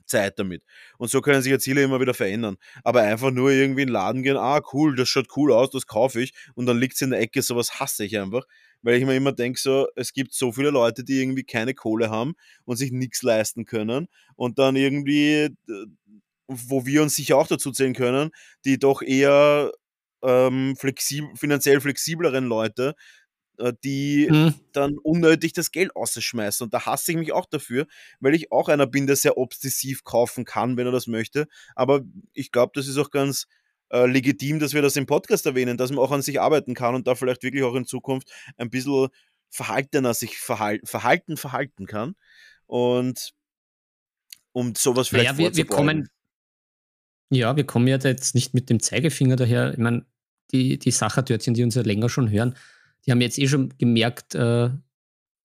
[0.06, 0.62] Zeit damit.
[0.98, 2.56] Und so können sich ja Ziele immer wieder verändern.
[2.82, 5.86] Aber einfach nur irgendwie in den Laden gehen, ah, cool, das schaut cool aus, das
[5.86, 6.32] kaufe ich.
[6.54, 8.44] Und dann liegt es in der Ecke, sowas hasse ich einfach.
[8.82, 12.10] Weil ich mir immer denke, so, es gibt so viele Leute, die irgendwie keine Kohle
[12.10, 14.08] haben und sich nichts leisten können.
[14.36, 15.56] Und dann irgendwie
[16.48, 18.30] wo wir uns sicher auch dazu zählen können,
[18.64, 19.72] die doch eher
[20.24, 22.94] ähm, flexib finanziell flexibleren Leute,
[23.58, 24.54] äh, die mhm.
[24.72, 26.64] dann unnötig das Geld ausschmeißen.
[26.64, 27.86] Und da hasse ich mich auch dafür,
[28.20, 31.46] weil ich auch einer bin, der sehr obsessiv kaufen kann, wenn er das möchte.
[31.76, 32.00] Aber
[32.32, 33.46] ich glaube, das ist auch ganz
[33.90, 36.94] äh, legitim, dass wir das im Podcast erwähnen, dass man auch an sich arbeiten kann
[36.94, 39.08] und da vielleicht wirklich auch in Zukunft ein bisschen
[39.50, 42.16] verhaltener sich verhalten, verhalten, verhalten kann.
[42.66, 43.34] Und
[44.52, 46.08] um sowas vielleicht naja, wir, wir kommen
[47.30, 49.72] ja, wir kommen ja jetzt nicht mit dem Zeigefinger daher.
[49.72, 50.06] Ich meine,
[50.52, 52.54] die, die Sachertörtchen, die uns ja länger schon hören,
[53.06, 54.70] die haben jetzt eh schon gemerkt, äh,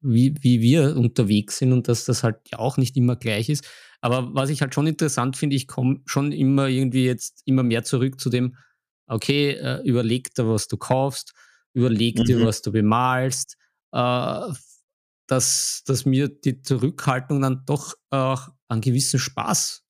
[0.01, 3.67] wie, wie wir unterwegs sind und dass das halt ja auch nicht immer gleich ist.
[4.01, 7.83] Aber was ich halt schon interessant finde, ich komme schon immer irgendwie jetzt immer mehr
[7.83, 8.55] zurück zu dem,
[9.07, 11.33] okay, äh, überleg dir, was du kaufst,
[11.73, 12.23] überleg mhm.
[12.25, 13.57] dir, was du bemalst,
[13.91, 14.41] äh,
[15.27, 19.83] dass, dass mir die Zurückhaltung dann doch auch einen gewissen Spaß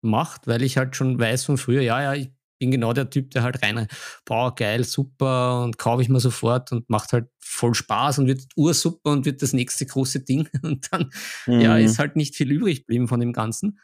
[0.00, 2.30] macht, weil ich halt schon weiß von früher, ja, ja, ich
[2.62, 3.88] bin genau der Typ, der halt rein,
[4.24, 8.44] boah, geil, super und kaufe ich mir sofort und macht halt voll Spaß und wird
[8.54, 11.10] ursuper und wird das nächste große Ding und dann,
[11.46, 11.60] mhm.
[11.60, 13.80] ja, ist halt nicht viel übrig geblieben von dem Ganzen.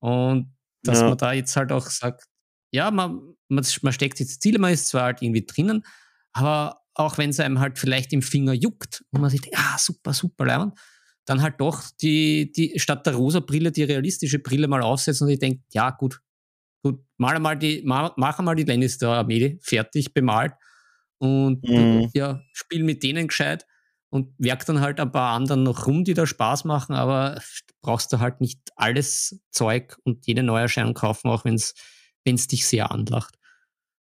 [0.00, 1.08] Und dass ja.
[1.08, 2.24] man da jetzt halt auch sagt,
[2.70, 5.84] ja, man, man, man steckt jetzt Ziele, man ist zwar halt irgendwie drinnen,
[6.32, 10.12] aber auch wenn es einem halt vielleicht im Finger juckt und man sieht, ja, super,
[10.12, 10.78] super, leibend,
[11.24, 15.32] dann halt doch die, die statt der rosa Brille die realistische Brille mal aufsetzen und
[15.32, 16.20] ich denke, ja, gut,
[16.82, 20.54] gut, mal mal die, mal, mach mal die Lannister-Armee fertig bemalt
[21.18, 22.10] und mhm.
[22.14, 23.66] ja, spiel mit denen gescheit
[24.10, 27.40] und werk dann halt ein paar anderen noch rum, die da Spaß machen, aber
[27.82, 31.74] brauchst du halt nicht alles Zeug und jede Neuerscheinung kaufen, auch wenn es
[32.46, 33.38] dich sehr anlacht.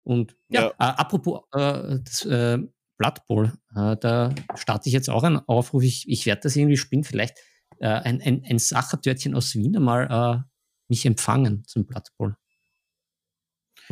[0.05, 0.69] Und ja, ja.
[0.71, 2.59] Äh, apropos äh, das, äh,
[2.99, 3.53] Blood Bowl.
[3.75, 5.83] Äh, da starte ich jetzt auch einen Aufruf.
[5.83, 7.05] Ich, ich werde das irgendwie spielen.
[7.05, 7.39] Vielleicht
[7.79, 10.43] äh, ein, ein, ein Sachertörtchen aus Wien einmal äh,
[10.89, 12.37] mich empfangen zum Blood Bowl.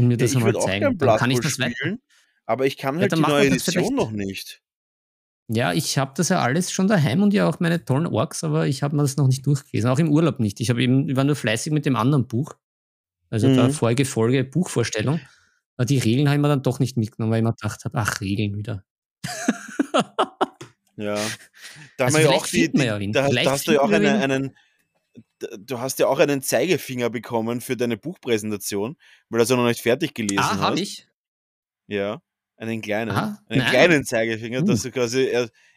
[0.01, 0.99] Und mir das ja, einmal zeigen.
[0.99, 2.01] Dann kann ich das spielen,
[2.47, 4.63] aber ich kann halt ja, die neue Edition noch nicht.
[5.53, 8.69] Ja, ich habe das ja alles schon daheim und ja auch meine tollen Orks, aber
[8.69, 9.91] ich habe mir das noch nicht durchgelesen.
[9.91, 10.61] Auch im Urlaub nicht.
[10.61, 12.55] Ich, eben, ich war nur fleißig mit dem anderen Buch.
[13.31, 13.57] Also mhm.
[13.57, 15.21] da Folge, Folge, Buchvorstellung.
[15.77, 17.99] Aber die Regeln habe ich mir dann doch nicht mitgenommen, weil ich mir gedacht habe,
[17.99, 18.85] ach, Regeln wieder.
[20.97, 21.17] ja.
[21.97, 23.91] Da also haben wir ja auch die, die ja da, da, hast du ja auch
[23.91, 24.57] eine, einen,
[25.59, 28.97] du hast ja auch einen Zeigefinger bekommen für deine Buchpräsentation,
[29.29, 30.61] weil du ja noch nicht fertig gelesen ah, hast.
[30.61, 31.07] habe ich?
[31.87, 32.23] Ja,
[32.57, 33.71] einen kleinen, Aha, einen nein.
[33.71, 34.65] kleinen Zeigefinger, uh.
[34.65, 35.31] dass du quasi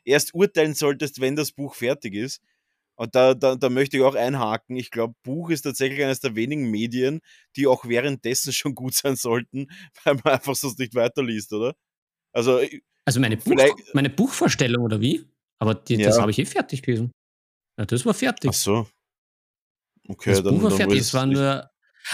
[0.04, 2.42] erst urteilen solltest, wenn das Buch fertig ist.
[2.96, 4.76] Und da, da, da möchte ich auch einhaken.
[4.76, 7.22] Ich glaube, Buch ist tatsächlich eines der wenigen Medien,
[7.56, 9.68] die auch währenddessen schon gut sein sollten,
[10.04, 11.74] weil man einfach sonst nicht weiterliest, oder?
[12.34, 12.60] Also
[13.06, 13.54] also meine, Buch,
[13.94, 15.26] meine Buchvorstellung oder wie?
[15.60, 16.08] Aber die, ja.
[16.08, 17.12] das habe ich eh fertig gelesen.
[17.78, 18.50] Ja, das war fertig.
[18.52, 18.88] Ach so.
[20.08, 21.00] Okay, das dann, Buch war dann fertig.
[21.00, 21.70] Es war nur.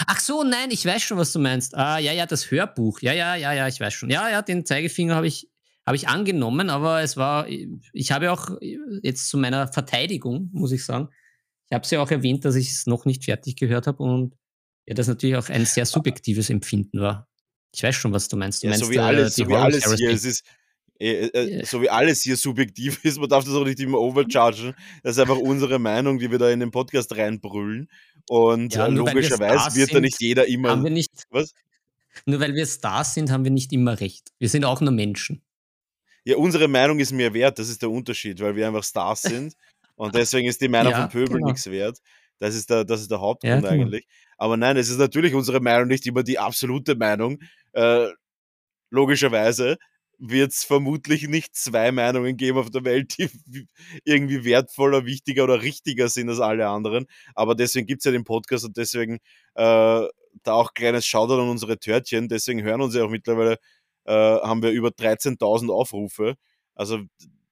[0.06, 1.76] Ach so, nein, ich weiß schon, was du meinst.
[1.76, 3.00] Ah, ja, ja, das Hörbuch.
[3.00, 4.08] Ja, ja, ja, ja, ich weiß schon.
[4.08, 5.50] Ja, ja, den Zeigefinger habe ich,
[5.84, 8.50] hab ich angenommen, aber es war, ich habe auch
[9.02, 11.08] jetzt zu meiner Verteidigung, muss ich sagen,
[11.68, 14.36] ich habe es ja auch erwähnt, dass ich es noch nicht fertig gehört habe und
[14.86, 17.28] ja, das natürlich auch ein sehr subjektives Empfinden war.
[17.72, 18.62] Ich weiß schon, was du meinst.
[18.62, 20.10] Du ja, meinst so wie alles, äh, so wie alles hier.
[20.10, 20.44] Es ist,
[21.00, 24.74] äh, äh, so wie alles hier subjektiv ist, man darf das auch nicht immer overchargen.
[25.02, 27.88] Das ist einfach unsere Meinung, die wir da in den Podcast reinbrüllen.
[28.28, 30.70] Und ja, äh, logischerweise wird sind, da nicht jeder immer.
[30.70, 31.54] Haben wir nicht, was?
[32.26, 34.30] Nur weil wir Stars sind, haben wir nicht immer recht.
[34.38, 35.42] Wir sind auch nur Menschen.
[36.24, 39.54] Ja, unsere Meinung ist mehr wert, das ist der Unterschied, weil wir einfach Stars sind.
[39.96, 41.46] und deswegen ist die Meinung ja, von Pöbel genau.
[41.46, 41.98] nichts wert.
[42.38, 43.84] Das ist der, das ist der Hauptgrund ja, genau.
[43.84, 44.06] eigentlich.
[44.36, 47.38] Aber nein, es ist natürlich unsere Meinung nicht immer die absolute Meinung.
[47.72, 48.08] Äh,
[48.90, 49.78] logischerweise
[50.20, 53.66] wird es vermutlich nicht zwei Meinungen geben auf der Welt, die
[54.04, 57.06] irgendwie wertvoller, wichtiger oder richtiger sind als alle anderen.
[57.34, 59.14] Aber deswegen gibt es ja den Podcast und deswegen
[59.54, 60.06] äh,
[60.42, 62.28] da auch kleines Shoutout an unsere Törtchen.
[62.28, 63.58] Deswegen hören uns ja auch mittlerweile,
[64.04, 66.36] äh, haben wir über 13.000 Aufrufe.
[66.74, 67.00] Also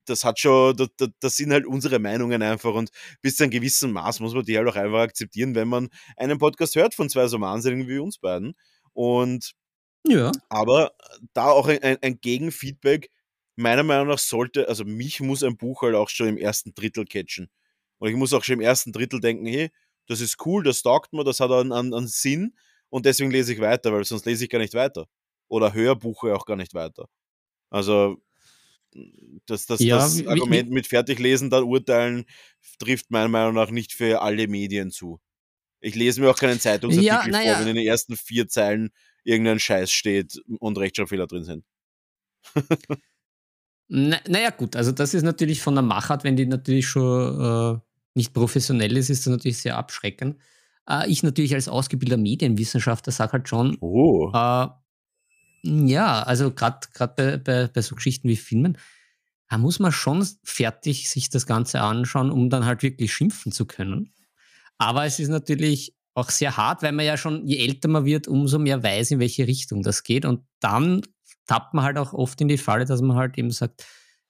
[0.05, 0.89] das hat schon, das,
[1.21, 2.91] das, sind halt unsere Meinungen einfach und
[3.21, 6.39] bis zu einem gewissen Maß muss man die halt auch einfach akzeptieren, wenn man einen
[6.39, 8.55] Podcast hört von zwei so Wahnsinnigen wie uns beiden.
[8.93, 9.55] Und
[10.11, 10.33] ja.
[10.49, 10.93] Aber
[11.33, 13.11] da auch ein, ein Gegenfeedback,
[13.57, 17.05] meiner Meinung nach sollte, also mich muss ein Buch halt auch schon im ersten Drittel
[17.05, 17.49] catchen.
[17.99, 19.71] Und ich muss auch schon im ersten Drittel denken, hey,
[20.07, 22.55] das ist cool, das taugt mir, das hat einen, einen, einen Sinn
[22.89, 25.07] und deswegen lese ich weiter, weil sonst lese ich gar nicht weiter.
[25.49, 27.09] Oder höre Buche auch gar nicht weiter.
[27.71, 28.23] Also
[29.47, 32.25] das, das, Ja, das Argument mit Fertiglesen, dann urteilen,
[32.79, 35.21] trifft meiner Meinung nach nicht für alle Medien zu.
[35.81, 37.61] Ich lese mir auch keinen Zeitungsartikel Ja, vor, naja.
[37.61, 38.91] wenn in den ersten vier Zeilen
[39.29, 41.65] irgendein Scheiß steht und Rechtschreibfehler drin sind.
[43.89, 47.81] Na, naja, gut, also das ist natürlich von der Machart, wenn die natürlich schon äh,
[48.15, 50.37] nicht professionell ist, ist das natürlich sehr abschreckend.
[50.89, 54.31] Äh, ich natürlich als ausgebildeter Medienwissenschaftler sage halt schon, Oh.
[54.35, 54.69] äh,
[55.63, 58.77] ja, also gerade bei, bei, bei so Geschichten wie Filmen,
[59.49, 63.67] da muss man schon fertig sich das Ganze anschauen, um dann halt wirklich schimpfen zu
[63.67, 64.13] können.
[64.77, 68.29] Aber es ist natürlich auch sehr hart, weil man ja schon, je älter man wird,
[68.29, 70.25] umso mehr weiß, in welche Richtung das geht.
[70.25, 71.03] Und dann
[71.47, 73.87] tappt man halt auch oft in die Falle, dass man halt eben sagt,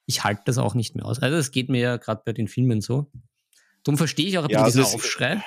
[0.06, 1.18] ich halte das auch nicht mehr aus.
[1.20, 3.10] Also das geht mir ja gerade bei den Filmen so.
[3.84, 5.42] Darum verstehe ich auch ein Ja, bisschen also diesen es- Aufschrei.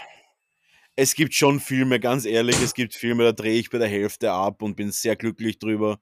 [0.95, 4.31] es gibt schon Filme, ganz ehrlich, es gibt Filme, da drehe ich bei der Hälfte
[4.31, 5.99] ab und bin sehr glücklich drüber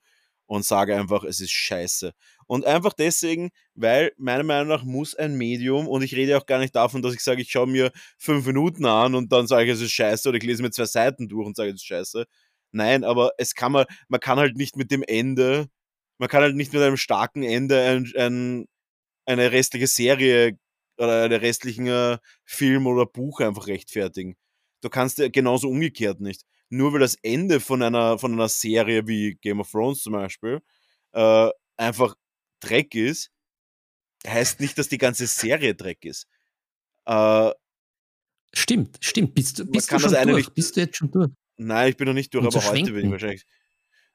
[0.50, 2.12] und sage einfach, es ist scheiße.
[2.48, 6.58] Und einfach deswegen, weil meiner Meinung nach muss ein Medium, und ich rede auch gar
[6.58, 9.74] nicht davon, dass ich sage, ich schaue mir fünf Minuten an und dann sage ich,
[9.74, 12.26] es ist scheiße, oder ich lese mir zwei Seiten durch und sage, es ist scheiße.
[12.72, 15.68] Nein, aber es kann man, man kann halt nicht mit dem Ende,
[16.18, 18.66] man kann halt nicht mit einem starken Ende ein, ein,
[19.28, 20.58] eine restliche Serie
[20.98, 24.36] oder einen restlichen äh, Film oder Buch einfach rechtfertigen.
[24.82, 26.44] Du kannst ja genauso umgekehrt nicht.
[26.70, 30.60] Nur weil das Ende von einer, von einer Serie wie Game of Thrones zum Beispiel
[31.14, 32.16] äh, einfach
[32.60, 33.32] Dreck ist,
[34.28, 36.28] heißt nicht, dass die ganze Serie Dreck ist.
[37.06, 37.52] Äh,
[38.54, 39.36] Stimmt, stimmt.
[39.36, 40.36] Bist du, bist du schon durch?
[40.38, 41.30] nicht- Bist du jetzt schon durch?
[41.58, 43.46] nein, ich bin noch nicht durch, Und aber heute bin ich wahrscheinlich.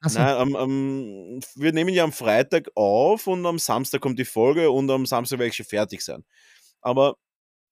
[0.01, 0.19] Achso.
[0.19, 4.71] Nein, am, am, wir nehmen ja am Freitag auf und am Samstag kommt die Folge
[4.71, 6.25] und am Samstag werde ich schon fertig sein.
[6.81, 7.17] Aber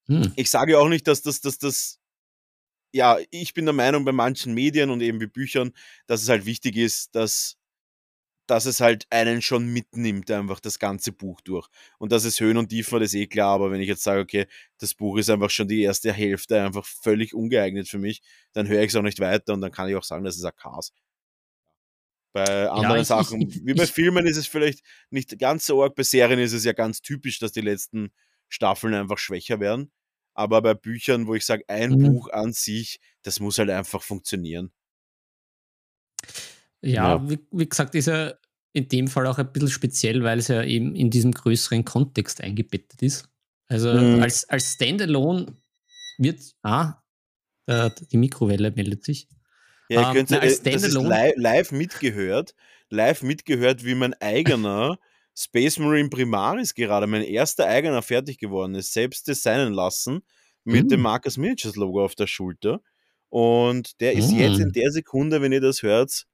[0.07, 0.33] Hm.
[0.37, 2.01] ich sage auch nicht, dass das, dass das,
[2.93, 5.72] ja, ich bin der Meinung bei manchen Medien und eben wie Büchern,
[6.07, 7.57] dass es halt wichtig ist, dass,
[8.47, 11.68] dass es halt einen schon mitnimmt, einfach das ganze Buch durch.
[11.99, 14.20] Und dass es Höhen und Tiefen hat, ist eh klar, aber wenn ich jetzt sage,
[14.20, 14.47] okay,
[14.78, 18.20] das Buch ist einfach schon die erste Hälfte einfach völlig ungeeignet für mich,
[18.53, 20.45] dann höre ich es auch nicht weiter und dann kann ich auch sagen, das ist
[20.45, 20.93] ein Chaos.
[22.34, 24.80] Bei anderen ich- Sachen, ich- wie bei ich- Filmen ist es vielleicht
[25.11, 28.11] nicht ganz so arg, bei Serien ist es ja ganz typisch, dass die letzten
[28.49, 29.93] Staffeln einfach schwächer werden.
[30.35, 32.03] Aber bei Büchern, wo ich sage, ein Mhm.
[32.12, 34.72] Buch an sich, das muss halt einfach funktionieren.
[36.80, 37.30] Ja, Ja.
[37.30, 38.39] Wie, wie gesagt, ist er
[38.72, 42.41] in dem Fall auch ein bisschen speziell, weil es ja eben in diesem größeren Kontext
[42.41, 43.28] eingebettet ist.
[43.68, 44.22] Also Mhm.
[44.22, 45.55] als, als Standalone
[46.18, 46.95] wird, ah,
[47.66, 49.28] äh, die Mikrowelle meldet sich.
[49.89, 52.55] Ja, ihr Ähm, könnt na, als äh, das Standalone- live, live mitgehört,
[52.89, 54.99] live mitgehört, wie mein eigener
[55.37, 60.22] Space Marine Primaris gerade, mein erster eigener fertig geworden ist, selbst designen lassen
[60.64, 61.05] mit dem Mm.
[61.05, 62.80] Marcus Miniatures Logo auf der Schulter.
[63.30, 64.72] Und der ist jetzt in Mm.
[64.72, 66.26] der Sekunde, wenn ihr das hört,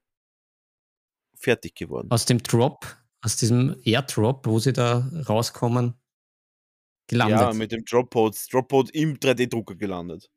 [1.37, 2.11] fertig geworden.
[2.11, 5.95] Aus dem Drop, aus diesem Airdrop, wo sie da rauskommen,
[7.07, 7.41] gelandet.
[7.41, 10.29] Ja, mit dem Droppod, Droppod im 3D-Drucker gelandet.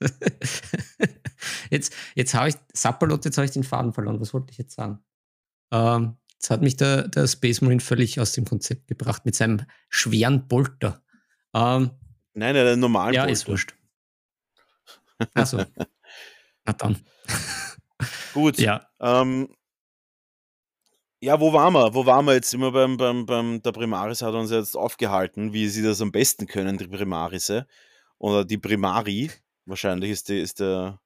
[1.70, 4.20] jetzt jetzt habe ich, Sapperlot, jetzt habe ich den Faden verloren.
[4.20, 5.04] Was wollte ich jetzt sagen?
[5.72, 9.62] Ähm, jetzt hat mich der, der Space Marine völlig aus dem Konzept gebracht mit seinem
[9.88, 11.02] schweren Bolter.
[11.54, 11.90] Ähm,
[12.34, 13.32] Nein, einen normalen ja, Bolter.
[13.32, 13.74] ist wurscht.
[15.32, 15.64] Achso.
[16.66, 17.00] Na dann.
[18.34, 18.58] Gut.
[18.58, 18.86] Ja.
[19.00, 19.48] Ähm,
[21.20, 21.94] ja, wo waren wir?
[21.94, 22.52] Wo waren wir jetzt?
[22.52, 26.46] Wir beim, beim, beim, der Primaris hat uns jetzt aufgehalten, wie sie das am besten
[26.46, 27.66] können, die Primarise.
[28.18, 29.30] Oder die Primari.
[29.64, 31.00] Wahrscheinlich ist, die, ist der,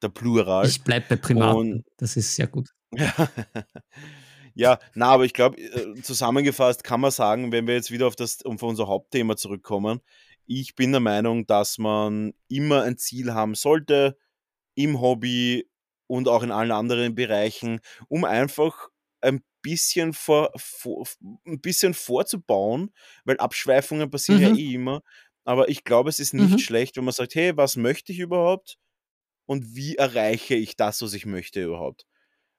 [0.00, 0.66] der Plural.
[0.66, 1.56] Ich bleibe bei Primaten.
[1.58, 2.70] Und- Das ist sehr gut.
[2.94, 3.12] ja,
[4.94, 5.56] na, aber ich glaube,
[6.02, 10.00] zusammengefasst kann man sagen, wenn wir jetzt wieder auf, das, auf unser Hauptthema zurückkommen,
[10.46, 14.16] ich bin der Meinung, dass man immer ein Ziel haben sollte
[14.74, 15.68] im Hobby
[16.06, 18.88] und auch in allen anderen Bereichen, um einfach
[19.20, 21.06] ein bisschen, vor, vor,
[21.46, 22.92] ein bisschen vorzubauen,
[23.24, 24.54] weil Abschweifungen passieren ja Mhm.
[24.54, 25.02] eh immer.
[25.44, 26.58] Aber ich glaube, es ist nicht Mhm.
[26.60, 28.78] schlecht, wenn man sagt, hey, was möchte ich überhaupt?
[29.46, 32.06] Und wie erreiche ich das, was ich möchte überhaupt?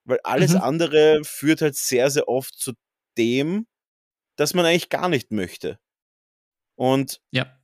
[0.05, 0.57] Weil alles Mhm.
[0.57, 2.73] andere führt halt sehr, sehr oft zu
[3.17, 3.67] dem,
[4.37, 5.79] dass man eigentlich gar nicht möchte.
[6.75, 7.59] Und Ja.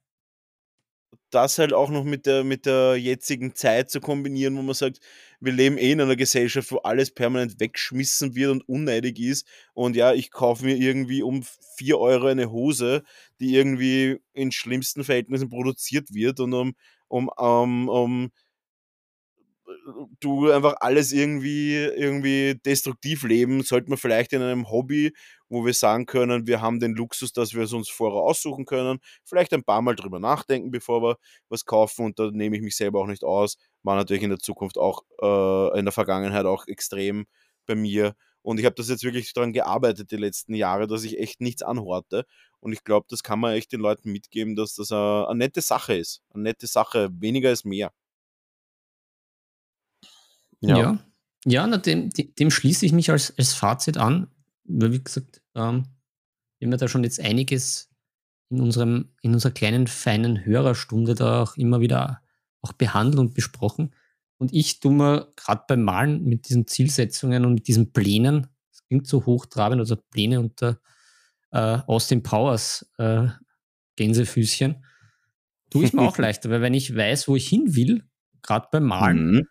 [1.31, 4.99] das halt auch noch mit der, mit der jetzigen Zeit zu kombinieren, wo man sagt,
[5.39, 9.45] wir leben eh in einer Gesellschaft, wo alles permanent weggeschmissen wird und unneidig ist.
[9.73, 11.43] Und ja, ich kaufe mir irgendwie um
[11.77, 13.03] 4 Euro eine Hose,
[13.39, 16.73] die irgendwie in schlimmsten Verhältnissen produziert wird und um,
[17.07, 18.31] um, um, um
[20.19, 25.13] du einfach alles irgendwie, irgendwie destruktiv leben, sollte man vielleicht in einem Hobby,
[25.49, 28.99] wo wir sagen können, wir haben den Luxus, dass wir es uns vorher aussuchen können,
[29.23, 31.17] vielleicht ein paar Mal drüber nachdenken, bevor wir
[31.49, 33.57] was kaufen und da nehme ich mich selber auch nicht aus.
[33.83, 37.25] War natürlich in der Zukunft auch, äh, in der Vergangenheit auch extrem
[37.65, 38.15] bei mir.
[38.41, 41.63] Und ich habe das jetzt wirklich daran gearbeitet die letzten Jahre, dass ich echt nichts
[41.63, 42.25] anhorte.
[42.59, 45.61] Und ich glaube, das kann man echt den Leuten mitgeben, dass das eine, eine nette
[45.61, 46.21] Sache ist.
[46.33, 47.09] Eine nette Sache.
[47.19, 47.91] Weniger ist mehr.
[50.67, 50.99] Ja, ja,
[51.45, 54.27] ja na, dem, dem schließe ich mich als, als Fazit an.
[54.63, 55.85] Weil, wie gesagt, ähm,
[56.59, 57.89] wir haben ja da schon jetzt einiges
[58.49, 62.21] in, unserem, in unserer kleinen, feinen Hörerstunde da auch immer wieder
[62.61, 63.93] auch behandelt und besprochen.
[64.37, 68.85] Und ich tue mir gerade beim Malen mit diesen Zielsetzungen und mit diesen Plänen, das
[68.87, 70.79] klingt so hochtrabend, also Pläne unter
[71.51, 73.27] äh, Austin Powers äh,
[73.95, 74.83] Gänsefüßchen,
[75.69, 78.03] tue ich mir auch leichter, weil wenn ich weiß, wo ich hin will,
[78.41, 79.47] gerade beim Malen, mhm.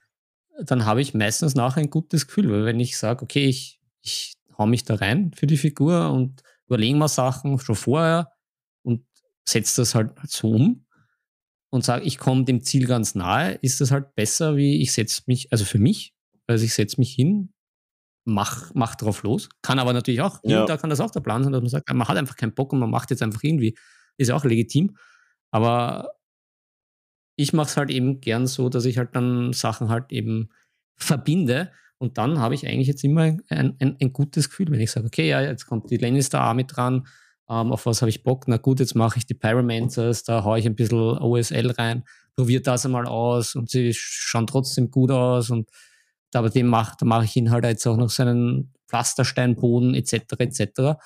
[0.62, 4.34] Dann habe ich meistens nachher ein gutes Gefühl, weil wenn ich sage, okay, ich, ich
[4.56, 8.32] hau mich da rein für die Figur und überlege mir Sachen schon vorher
[8.82, 9.04] und
[9.44, 10.86] setze das halt so um
[11.70, 15.22] und sage, ich komme dem Ziel ganz nahe, ist das halt besser, wie ich setze
[15.26, 16.14] mich, also für mich,
[16.46, 17.52] also ich setze mich hin,
[18.24, 19.48] mach, mach drauf los.
[19.62, 20.66] Kann aber natürlich auch, ja.
[20.66, 22.72] da kann das auch der Plan sein, dass man sagt, man hat einfach keinen Bock
[22.72, 23.76] und man macht jetzt einfach irgendwie,
[24.16, 24.96] ist ja auch legitim.
[25.50, 26.12] Aber
[27.36, 30.50] ich mache es halt eben gern so, dass ich halt dann Sachen halt eben
[30.96, 34.90] verbinde und dann habe ich eigentlich jetzt immer ein, ein, ein, gutes Gefühl, wenn ich
[34.90, 37.06] sage, okay, ja, jetzt kommt die Lannister Army dran,
[37.48, 38.44] ähm, auf was habe ich Bock?
[38.46, 42.04] Na gut, jetzt mache ich die Pyromancers, da haue ich ein bisschen OSL rein,
[42.34, 45.68] probiere das einmal aus und sie schauen trotzdem gut aus und
[46.34, 50.14] aber dem macht, da mache ich ihn halt jetzt auch noch seinen Pflastersteinboden etc.
[50.38, 50.98] etc.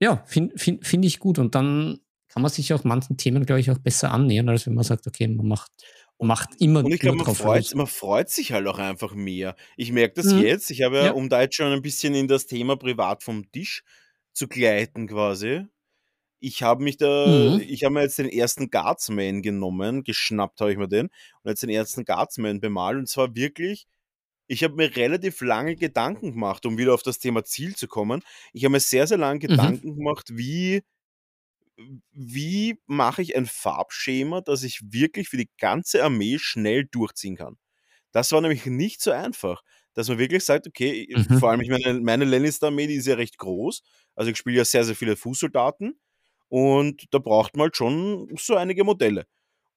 [0.00, 2.00] Ja, finde find, find ich gut und dann
[2.32, 5.06] kann man sich auch manchen Themen, glaube ich, auch besser annähern, als wenn man sagt,
[5.06, 5.70] okay, man macht
[6.18, 9.56] macht immer Und ich glaube, man, freut, man freut sich halt auch einfach mehr.
[9.76, 10.40] Ich merke das mhm.
[10.40, 10.70] jetzt.
[10.70, 13.50] Ich habe ja, ja, um da jetzt schon ein bisschen in das Thema privat vom
[13.50, 13.82] Tisch
[14.32, 15.64] zu gleiten quasi.
[16.38, 17.60] Ich habe mich da, mhm.
[17.60, 21.62] ich habe mir jetzt den ersten Guardsman genommen, geschnappt habe ich mir den und jetzt
[21.62, 23.86] den ersten Guardsman bemalt und zwar wirklich,
[24.48, 28.22] ich habe mir relativ lange Gedanken gemacht, um wieder auf das Thema Ziel zu kommen.
[28.52, 29.40] Ich habe mir sehr, sehr lange mhm.
[29.40, 30.82] Gedanken gemacht, wie
[32.12, 37.56] wie mache ich ein Farbschema, das ich wirklich für die ganze Armee schnell durchziehen kann.
[38.12, 39.62] Das war nämlich nicht so einfach,
[39.94, 41.38] dass man wirklich sagt, okay, mhm.
[41.38, 43.82] vor allem, ich meine, meine Lannister-Armee, die ist ja recht groß,
[44.14, 45.98] also ich spiele ja sehr, sehr viele Fußsoldaten
[46.48, 49.26] und da braucht man halt schon so einige Modelle.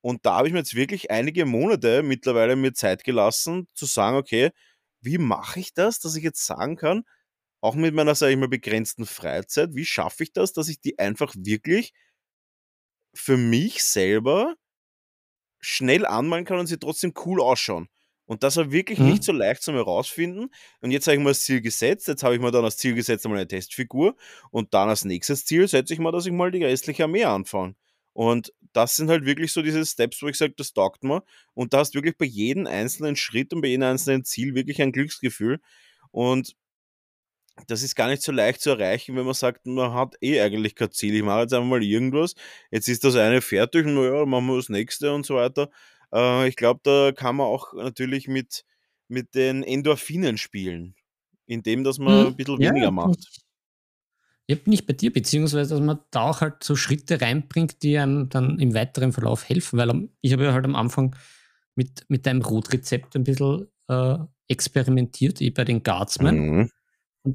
[0.01, 4.17] Und da habe ich mir jetzt wirklich einige Monate mittlerweile mir Zeit gelassen, zu sagen,
[4.17, 4.51] okay,
[5.01, 7.03] wie mache ich das, dass ich jetzt sagen kann,
[7.65, 10.99] auch mit meiner, sage ich mal, begrenzten Freizeit, wie schaffe ich das, dass ich die
[10.99, 11.93] einfach wirklich
[13.13, 14.55] für mich selber
[15.59, 17.89] schnell anmalen kann und sie trotzdem cool ausschauen.
[18.25, 19.11] Und das war wirklich mhm.
[19.11, 20.49] nicht so leicht zum herausfinden.
[20.81, 22.07] Und jetzt habe ich mir das Ziel gesetzt.
[22.07, 24.15] Jetzt habe ich mir dann als Ziel gesetzt einmal eine Testfigur.
[24.51, 27.75] Und dann als nächstes Ziel setze ich mal, dass ich mal die restliche Armee anfange.
[28.13, 31.23] Und das sind halt wirklich so diese Steps, wo ich sage, das taugt mir.
[31.53, 34.91] Und da hast wirklich bei jedem einzelnen Schritt und bei jedem einzelnen Ziel wirklich ein
[34.91, 35.59] Glücksgefühl.
[36.11, 36.55] Und
[37.67, 40.75] das ist gar nicht so leicht zu erreichen, wenn man sagt, man hat eh eigentlich
[40.75, 41.15] kein Ziel.
[41.15, 42.35] Ich mache jetzt einfach mal irgendwas.
[42.71, 45.69] Jetzt ist das eine fertig, naja, machen wir das nächste und so weiter.
[46.13, 48.65] Äh, ich glaube, da kann man auch natürlich mit,
[49.07, 50.95] mit den Endorphinen spielen,
[51.45, 53.25] indem dass man hm, ein bisschen ja, weniger macht.
[54.47, 57.97] Ja, bin ich bei dir, beziehungsweise dass man da auch halt so Schritte reinbringt, die
[57.97, 61.15] einem dann im weiteren Verlauf helfen, weil ich habe ja halt am Anfang
[61.73, 66.37] mit, mit deinem Rotrezept ein bisschen äh, experimentiert, eh bei den Guardsmen.
[66.37, 66.69] Mhm.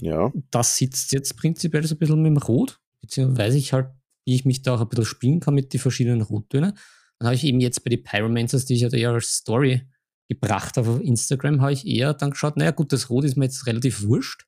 [0.00, 0.32] Ja.
[0.50, 3.88] Das sitzt jetzt prinzipiell so ein bisschen mit dem Rot, beziehungsweise weiß ich halt,
[4.24, 6.72] wie ich mich da auch ein bisschen spielen kann mit den verschiedenen Rottönen.
[7.18, 9.82] Dann habe ich eben jetzt bei den Pyromancers, die ich ja eher als Story
[10.28, 13.46] gebracht habe auf Instagram, habe ich eher dann geschaut, naja gut, das Rot ist mir
[13.46, 14.46] jetzt relativ wurscht,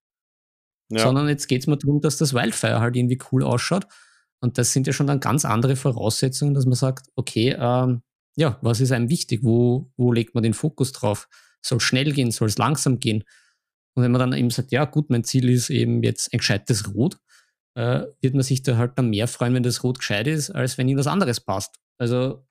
[0.91, 1.03] ja.
[1.03, 3.87] sondern jetzt geht es mir darum, dass das Wildfire halt irgendwie cool ausschaut.
[4.41, 8.03] Und das sind ja schon dann ganz andere Voraussetzungen, dass man sagt, okay, ähm,
[8.37, 9.41] ja, was ist einem wichtig?
[9.43, 11.29] Wo, wo legt man den Fokus drauf?
[11.61, 12.31] Soll es schnell gehen?
[12.31, 13.25] Soll es langsam gehen?
[13.95, 16.95] Und wenn man dann eben sagt, ja gut, mein Ziel ist eben jetzt ein gescheites
[16.95, 17.19] Rot,
[17.75, 20.79] äh, wird man sich da halt dann mehr freuen, wenn das Rot gescheit ist, als
[20.79, 21.77] wenn ihm was anderes passt.
[21.99, 22.47] Also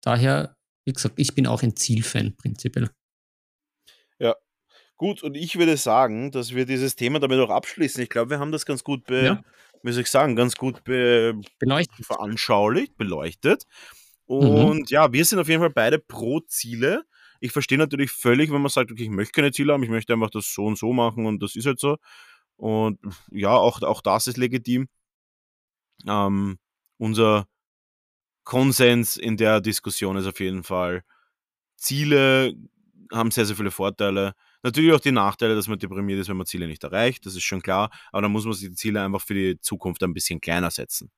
[0.00, 2.90] daher, wie gesagt, ich bin auch ein Zielfan prinzipiell.
[4.18, 4.36] Ja,
[4.96, 8.00] Gut, und ich würde sagen, dass wir dieses Thema damit auch abschließen.
[8.02, 9.42] Ich glaube, wir haben das ganz gut, be, Ja.
[9.92, 12.06] soll ich sagen, ganz gut be, Beleuchtet.
[12.06, 13.64] veranschaulicht, beleuchtet.
[14.28, 14.36] Mhm.
[14.36, 17.02] Und ja, wir sind auf jeden Fall beide pro Ziele.
[17.42, 20.12] Ich verstehe natürlich völlig, wenn man sagt, okay, ich möchte keine Ziele haben, ich möchte
[20.12, 21.98] einfach das so und so machen und das ist halt so.
[22.56, 23.00] Und
[23.32, 24.88] ja, auch, auch das ist legitim.
[26.06, 26.58] Ähm,
[26.98, 27.48] unser
[28.44, 31.02] Konsens in der Diskussion ist auf jeden Fall,
[31.76, 32.54] Ziele
[33.10, 34.34] haben sehr, sehr viele Vorteile.
[34.62, 37.42] Natürlich auch die Nachteile, dass man deprimiert ist, wenn man Ziele nicht erreicht, das ist
[37.42, 37.90] schon klar.
[38.12, 41.10] Aber dann muss man sich die Ziele einfach für die Zukunft ein bisschen kleiner setzen.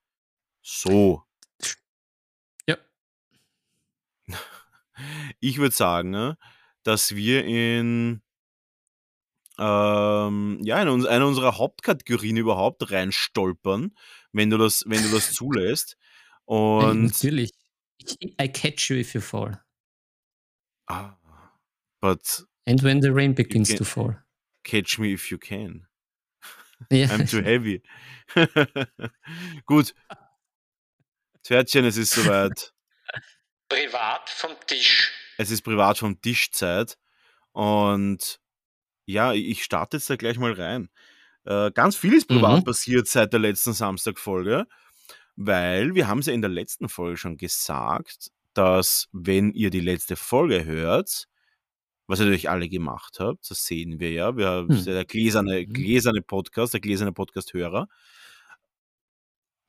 [0.63, 1.23] So.
[5.39, 6.37] Ich würde sagen, ne,
[6.83, 8.21] dass wir in,
[9.57, 13.95] ähm, ja, in uns, eine unserer Hauptkategorien überhaupt reinstolpern,
[14.31, 15.97] wenn du das, wenn du das zulässt.
[16.45, 17.51] Und Natürlich.
[17.97, 19.61] Ich, I catch you if you fall.
[20.87, 21.13] ah,
[22.01, 24.21] but And when the rain begins to fall.
[24.63, 25.87] catch me if you can.
[26.91, 27.07] Ja.
[27.07, 27.81] I'm too heavy.
[29.65, 29.93] Gut.
[31.43, 32.73] Pferdchen, es ist soweit.
[33.69, 35.11] Privat vom Tisch.
[35.37, 36.97] Es ist privat vom Tischzeit.
[37.51, 38.39] Und
[39.05, 40.89] ja, ich starte jetzt da gleich mal rein.
[41.45, 42.63] Äh, ganz viel ist privat Mhm.
[42.65, 44.65] passiert seit der letzten Samstagfolge,
[45.35, 49.79] weil wir haben es ja in der letzten Folge schon gesagt, dass wenn ihr die
[49.81, 51.25] letzte Folge hört,
[52.07, 54.85] was ihr natürlich alle gemacht habt, das sehen wir ja, wir haben Hm.
[54.85, 55.73] der gläserne, Mhm.
[55.73, 57.87] gläserne Podcast, der gläserne Podcast-Hörer.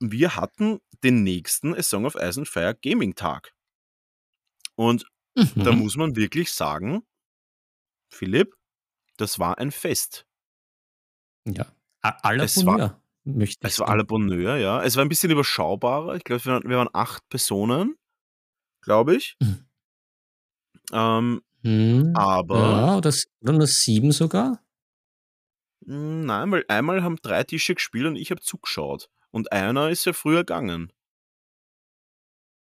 [0.01, 3.53] Wir hatten den nächsten A Song of Ice and Fire Gaming Tag.
[4.77, 5.05] Und
[5.57, 5.79] da Mhm.
[5.81, 7.03] muss man wirklich sagen,
[8.11, 8.55] Philipp,
[9.17, 10.27] das war ein Fest.
[11.45, 11.67] ja.
[12.03, 14.83] A- À la Es war- möchte ich Es war à la Bonheur, ja.
[14.83, 16.15] Es war ein bisschen überschaubarer.
[16.17, 17.97] Ich glaube, wir, waren- wir waren acht Personen,
[18.83, 19.37] glaube ich.
[19.41, 19.67] Mhm.
[20.93, 22.13] Ähm, Hm.
[22.15, 24.63] aber, Ja, oder, oder nur sieben sogar?
[25.81, 29.11] mh, nein, weil einmal haben drei Tische gespielt und ich habe zugeschaut.
[29.33, 30.93] Und einer ist ja früher gegangen.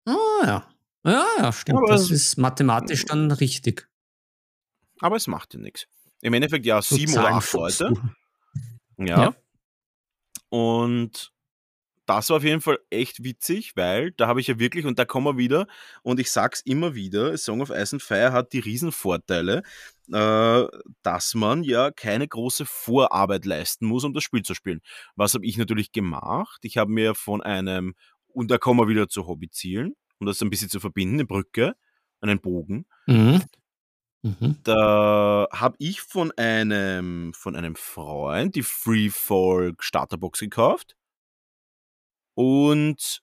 [0.05, 0.13] Ah,
[0.45, 0.73] ja.
[1.05, 1.77] Ja, ja, stimmt.
[1.77, 3.87] Aber das ist mathematisch dann richtig.
[4.99, 5.87] Aber es macht ja nichts.
[6.21, 7.93] Im Endeffekt ja So sieben oder acht Leute.
[8.97, 9.23] Ja.
[9.23, 9.35] Ja.
[10.49, 11.31] Und
[12.07, 15.03] das war auf jeden Fall echt witzig, weil da habe ich ja wirklich, und da
[15.03, 15.67] kommen wir wieder,
[16.03, 19.61] und ich sag's immer wieder, Song of Ice and Fire hat die Riesenvorteile,
[20.11, 20.63] äh,
[21.03, 24.79] dass man ja keine große Vorarbeit leisten muss, um das Spiel zu spielen.
[25.17, 26.59] Was habe ich natürlich gemacht?
[26.63, 27.93] Ich habe mir von einem,
[28.29, 31.75] und da kommen wir wieder zu Hobbyzielen, um das ein bisschen zu verbinden, eine Brücke,
[32.21, 33.41] einen Bogen, Mhm.
[34.23, 34.57] Mhm.
[34.63, 40.95] da habe ich von einem, von einem Freund die Freefall Starterbox gekauft.
[42.35, 43.21] Und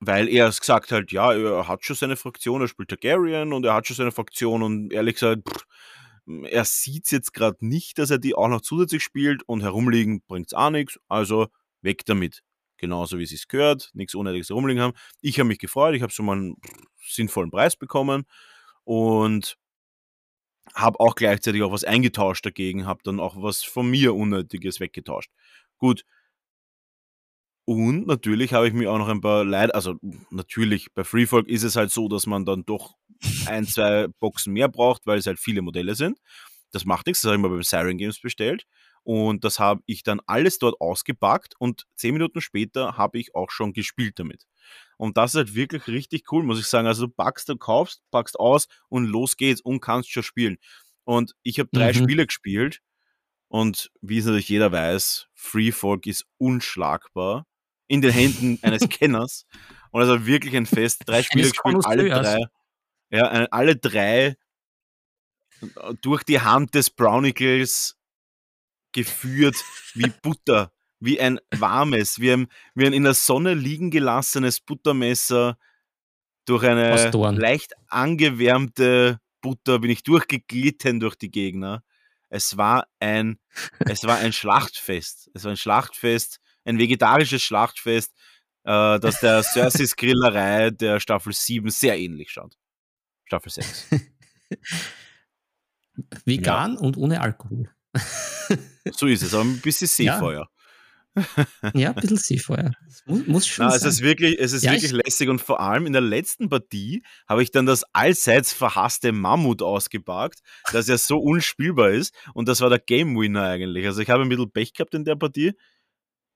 [0.00, 3.64] weil er es gesagt hat, ja, er hat schon seine Fraktion, er spielt Targaryen und
[3.64, 5.64] er hat schon seine Fraktion und ehrlich gesagt, pff,
[6.50, 10.54] er sieht jetzt gerade nicht, dass er die auch noch zusätzlich spielt und herumliegen bringt's
[10.54, 11.48] auch nichts, also
[11.82, 12.42] weg damit.
[12.78, 14.94] Genauso wie es sich gehört, nichts Unnötiges herumliegen haben.
[15.20, 16.56] Ich habe mich gefreut, ich habe schon mal einen
[17.08, 18.24] sinnvollen Preis bekommen
[18.84, 19.56] und
[20.74, 25.30] habe auch gleichzeitig auch was eingetauscht dagegen, habe dann auch was von mir Unnötiges weggetauscht.
[25.78, 26.04] Gut.
[27.64, 29.96] Und natürlich habe ich mir auch noch ein paar Leid, also
[30.30, 32.94] natürlich bei Freefolk ist es halt so, dass man dann doch
[33.46, 36.18] ein, zwei Boxen mehr braucht, weil es halt viele Modelle sind.
[36.70, 38.66] Das macht nichts, das habe ich mal beim Siren Games bestellt.
[39.06, 43.52] Und das habe ich dann alles dort ausgepackt und zehn Minuten später habe ich auch
[43.52, 44.48] schon gespielt damit.
[44.96, 46.88] Und das ist halt wirklich richtig cool, muss ich sagen.
[46.88, 50.56] Also du packst, du kaufst, packst aus und los geht's und kannst schon spielen.
[51.04, 51.98] Und ich habe drei Mhm.
[51.98, 52.80] Spiele gespielt
[53.46, 57.46] und wie es natürlich jeder weiß, Free Folk ist unschlagbar
[57.86, 59.46] in den Händen eines Kenners.
[59.92, 61.02] Und also wirklich ein Fest.
[61.06, 62.40] Drei Spiele gespielt, alle drei.
[63.10, 64.34] Ja, alle drei
[65.60, 67.96] äh, durch die Hand des Brownicles
[68.96, 69.56] geführt
[69.94, 75.58] wie Butter, wie ein warmes, wie ein, wie ein in der Sonne liegen gelassenes Buttermesser
[76.46, 81.84] durch eine leicht angewärmte Butter bin ich durchgeglitten durch die Gegner.
[82.30, 83.38] Es war ein,
[83.80, 85.30] es war ein Schlachtfest.
[85.34, 88.12] Es war ein Schlachtfest, ein vegetarisches Schlachtfest,
[88.64, 92.56] äh, das der Cerseis Grillerei der Staffel 7 sehr ähnlich schaut.
[93.24, 93.90] Staffel 6.
[96.24, 97.70] Vegan und ohne Alkohol.
[98.92, 100.48] So ist es, aber ein bisschen Seefeuer.
[101.72, 102.72] Ja, ein bisschen Seefeuer.
[102.86, 103.88] Das muss, muss schon Na, es sein.
[103.90, 107.02] ist wirklich, es ist Ja, wirklich ich- lässig und vor allem in der letzten Partie
[107.26, 110.40] habe ich dann das allseits verhasste Mammut ausgepackt,
[110.72, 113.86] das ja so unspielbar ist und das war der Game Winner eigentlich.
[113.86, 115.52] Also ich habe ein bisschen Pech gehabt in der Partie,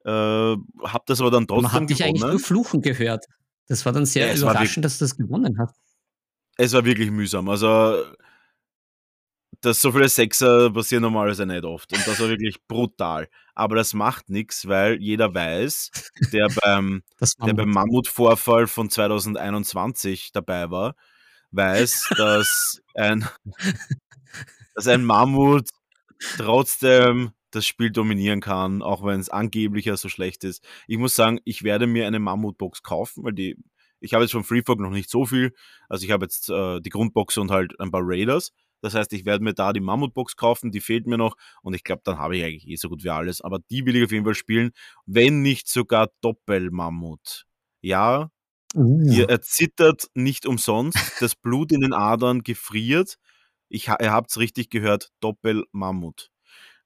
[0.05, 2.39] äh, habe das aber dann Man trotzdem hat dich eigentlich nur gewonnen.
[2.45, 3.27] fluchen gehört.
[3.69, 5.77] Das war dann sehr Ja, es war überraschend, dass du das gewonnen hast.
[6.57, 7.49] Es war wirklich mühsam.
[7.51, 8.03] Also
[9.61, 11.93] das so viele Sechser passieren normalerweise nicht oft.
[11.93, 13.29] Und das war wirklich brutal.
[13.55, 15.91] Aber das macht nichts, weil jeder weiß,
[16.33, 17.03] der beim,
[17.45, 20.95] der beim Mammutvorfall von 2021 dabei war,
[21.51, 23.29] weiß, dass ein,
[24.75, 25.69] dass ein Mammut
[26.37, 30.65] trotzdem das Spiel dominieren kann, auch wenn es angeblich ja so schlecht ist.
[30.87, 33.57] Ich muss sagen, ich werde mir eine Mammutbox kaufen, weil die,
[33.99, 35.53] ich habe jetzt von Freefog noch nicht so viel.
[35.89, 38.53] Also ich habe jetzt äh, die Grundbox und halt ein paar Raiders.
[38.81, 41.85] Das heißt, ich werde mir da die Mammutbox kaufen, die fehlt mir noch und ich
[41.85, 43.41] glaube, dann habe ich eigentlich eh so gut wie alles.
[43.41, 44.71] Aber die will ich auf jeden Fall spielen,
[45.07, 47.47] wenn nicht sogar Doppelmammut.
[47.83, 48.31] Ja,
[48.75, 49.03] uh.
[49.11, 53.17] ihr erzittert nicht umsonst, das Blut in den Adern gefriert.
[53.69, 56.31] Ich, ihr habt es richtig gehört, Doppelmammut.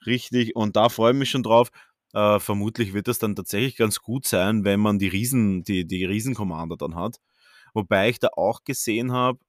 [0.07, 1.71] Richtig, und da freue ich mich schon drauf.
[2.13, 6.05] Äh, vermutlich wird das dann tatsächlich ganz gut sein, wenn man die Riesen, die, die
[6.05, 7.17] Riesenkommander dann hat.
[7.75, 9.41] Wobei ich da auch gesehen habe,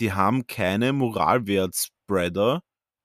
[0.00, 2.62] die haben keine Moralwert-Spreader,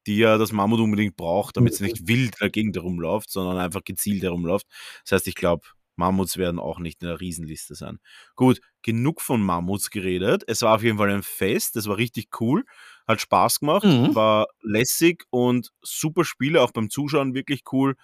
[0.08, 4.24] die ja das Mammut unbedingt braucht, damit sie nicht wild dagegen herumläuft, sondern einfach gezielt
[4.24, 4.68] herumläuft.
[5.04, 5.66] Das heißt, ich glaube,
[5.96, 8.00] Mammuts werden auch nicht in der Riesenliste sein.
[8.36, 10.44] Gut, genug von Mammuts geredet.
[10.48, 12.64] Es war auf jeden Fall ein Fest, es war richtig cool,
[13.08, 14.16] hat Spaß gemacht, mhm.
[14.16, 17.96] war lässig und super Spiele, auch beim Zuschauen wirklich cool.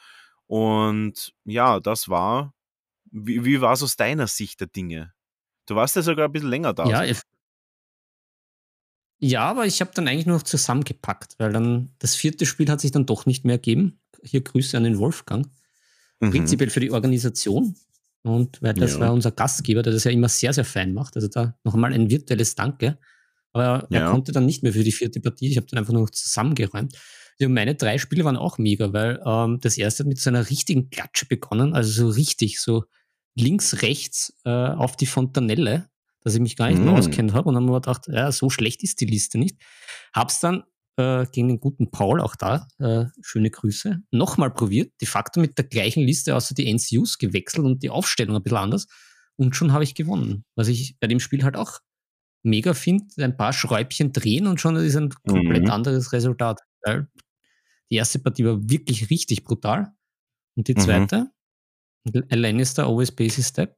[0.45, 2.53] Und ja, das war.
[3.11, 5.13] Wie, wie war es aus deiner Sicht der Dinge?
[5.65, 6.85] Du warst ja sogar ein bisschen länger da.
[6.85, 7.21] Ja, so.
[9.19, 12.79] Ja, aber ich habe dann eigentlich nur noch zusammengepackt, weil dann das vierte Spiel hat
[12.79, 13.99] sich dann doch nicht mehr ergeben.
[14.23, 15.47] Hier Grüße an den Wolfgang.
[16.19, 16.31] Mhm.
[16.31, 17.75] Prinzipiell für die Organisation.
[18.23, 18.99] Und weil das ja.
[19.01, 21.15] war unser Gastgeber, der das ja immer sehr, sehr fein macht.
[21.15, 22.97] Also da noch einmal ein virtuelles Danke.
[23.51, 23.99] Aber ja.
[23.99, 25.49] er konnte dann nicht mehr für die vierte Partie.
[25.49, 26.97] Ich habe dann einfach nur noch zusammengeräumt.
[27.39, 30.49] Ja, meine drei Spiele waren auch mega, weil ähm, das erste hat mit so einer
[30.49, 32.83] richtigen Klatsche begonnen, also so richtig, so
[33.35, 35.89] links, rechts äh, auf die Fontanelle
[36.21, 36.97] dass ich mich gar nicht mehr mm.
[36.97, 39.57] auskennt habe und habe ich gedacht, ja, so schlecht ist die Liste nicht.
[40.13, 40.63] Hab's dann
[40.97, 45.57] äh, gegen den guten Paul, auch da, äh, schöne Grüße, nochmal probiert, de facto mit
[45.57, 48.87] der gleichen Liste außer die NCUs gewechselt und die Aufstellung ein bisschen anders
[49.37, 50.45] und schon habe ich gewonnen.
[50.55, 51.79] Was ich bei dem Spiel halt auch
[52.43, 55.71] mega finde, ein paar Schräubchen drehen und schon ist ein komplett mm.
[55.71, 56.61] anderes Resultat.
[56.83, 57.07] Weil
[57.91, 59.93] die erste Partie war wirklich richtig brutal
[60.55, 60.79] und die mhm.
[60.79, 61.31] zweite,
[62.05, 62.23] mhm.
[62.29, 63.77] Lannister always base step,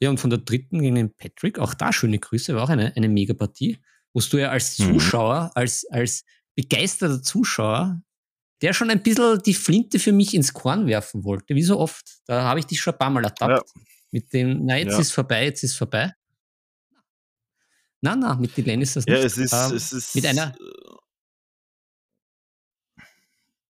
[0.00, 2.94] ja, und von der dritten gegen den Patrick, auch da schöne Grüße, war auch eine,
[2.96, 3.78] eine Mega-Partie,
[4.12, 4.94] wo du ja als mhm.
[4.94, 5.50] Zuschauer, mhm.
[5.54, 6.24] als, als
[6.54, 8.00] begeisterter Zuschauer,
[8.62, 12.20] der schon ein bisschen die Flinte für mich ins Korn werfen wollte, wie so oft.
[12.26, 13.68] Da habe ich dich schon ein paar Mal ertappt.
[13.74, 13.82] Ja.
[14.10, 14.98] Mit dem, na, jetzt ja.
[15.00, 16.12] ist vorbei, jetzt ist vorbei.
[18.00, 19.18] Na, na, mit den ist das nicht.
[19.18, 20.54] Ja, es ist, ähm, es ist mit einer,
[22.98, 23.02] äh,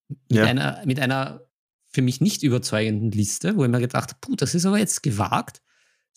[0.08, 0.44] mit, ja.
[0.44, 1.46] einer, mit einer
[1.90, 5.02] für mich nicht überzeugenden Liste, wo ich mir gedacht habe, puh, das ist aber jetzt
[5.02, 5.62] gewagt.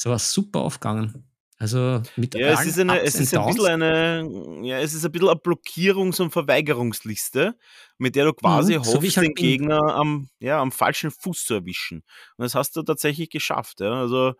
[0.06, 1.26] War super aufgegangen.
[1.58, 5.12] Also mit ja, es ist, eine, es ist ein bisschen eine, ja, es ist ein
[5.12, 7.58] bisschen eine Blockierungs- und Verweigerungsliste,
[7.98, 11.44] mit der du quasi mhm, hoffst, so halt den Gegner am, ja, am falschen Fuß
[11.44, 11.98] zu erwischen.
[12.38, 13.82] Und das hast du tatsächlich geschafft.
[13.82, 13.92] Ja.
[13.92, 14.36] Also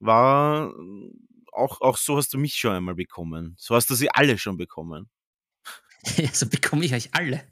[0.00, 0.74] war
[1.52, 3.54] auch, auch so hast du mich schon einmal bekommen.
[3.58, 5.08] So hast du sie alle schon bekommen.
[6.32, 7.42] so bekomme ich euch alle.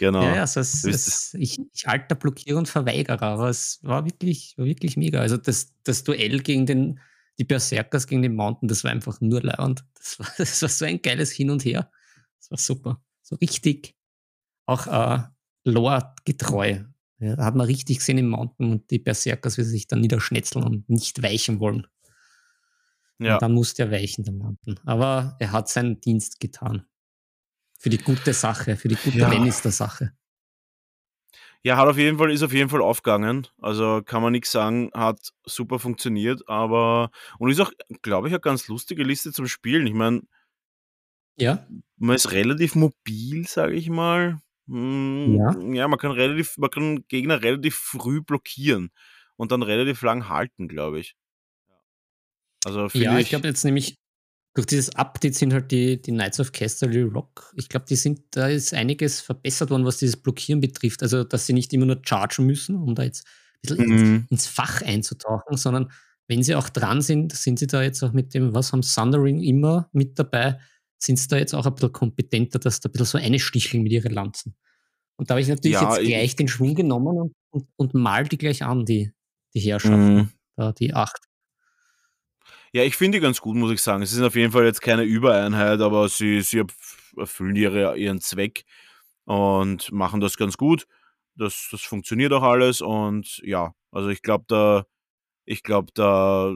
[0.00, 0.22] Genau.
[0.22, 4.64] Ja, also es, es, ich, ich alter Blockierer und Verweigerer, aber es war wirklich, war
[4.64, 5.20] wirklich mega.
[5.20, 7.00] Also das, das Duell gegen den,
[7.38, 9.84] die Berserkers gegen den Mountain, das war einfach nur leiernd.
[9.94, 11.90] Das war, das war so ein geiles Hin und Her.
[12.38, 13.04] Das war super.
[13.20, 13.94] So richtig
[14.64, 15.22] auch äh,
[15.64, 16.84] Lore-getreu.
[17.18, 20.00] Ja, da hat man richtig gesehen im Mountain und die Berserkers, wie sie sich dann
[20.00, 21.86] niederschnetzeln und nicht weichen wollen.
[23.18, 23.34] Ja.
[23.34, 24.80] Und dann musste er weichen, der Mountain.
[24.86, 26.86] Aber er hat seinen Dienst getan.
[27.80, 29.28] Für die gute Sache, für die gute ja.
[29.32, 30.12] Lannister-Sache.
[31.62, 33.46] Ja, hat auf jeden Fall, ist auf jeden Fall aufgegangen.
[33.58, 37.72] Also kann man nichts sagen, hat super funktioniert, aber und ist auch,
[38.02, 39.86] glaube ich, eine ganz lustige Liste zum Spielen.
[39.86, 40.20] Ich meine,
[41.38, 41.66] ja.
[41.96, 44.42] man ist relativ mobil, sage ich mal.
[44.68, 45.58] Hm, ja.
[45.72, 48.90] ja, man kann relativ, man kann Gegner relativ früh blockieren
[49.36, 51.16] und dann relativ lang halten, glaube ich.
[52.66, 53.96] Also ja, ich, ich glaube jetzt nämlich
[54.54, 58.20] durch dieses Update sind halt die, die Knights of Casterly Rock, ich glaube, die sind,
[58.32, 61.02] da ist einiges verbessert worden, was dieses Blockieren betrifft.
[61.02, 64.16] Also, dass sie nicht immer nur chargen müssen, um da jetzt ein bisschen mhm.
[64.16, 65.92] ins, ins, Fach einzutauchen, sondern
[66.26, 69.40] wenn sie auch dran sind, sind sie da jetzt auch mit dem, was haben Thundering
[69.40, 70.58] immer mit dabei,
[70.98, 73.82] sind sie da jetzt auch ein bisschen kompetenter, dass da ein bisschen so eine sticheln
[73.82, 74.56] mit ihren Lanzen.
[75.16, 78.24] Und da habe ich natürlich ja, jetzt gleich den Schwung genommen und, und, und mal
[78.24, 79.12] die gleich an, die,
[79.54, 80.28] die Herrschaften, mhm.
[80.56, 81.29] da, die acht.
[82.72, 84.02] Ja, ich finde die ganz gut, muss ich sagen.
[84.02, 86.62] Es ist auf jeden Fall jetzt keine Übereinheit, aber sie, sie
[87.16, 88.64] erfüllen ihre, ihren Zweck
[89.24, 90.86] und machen das ganz gut.
[91.34, 94.84] Das, das funktioniert auch alles und ja, also ich glaube, da,
[95.46, 96.54] ich glaube, da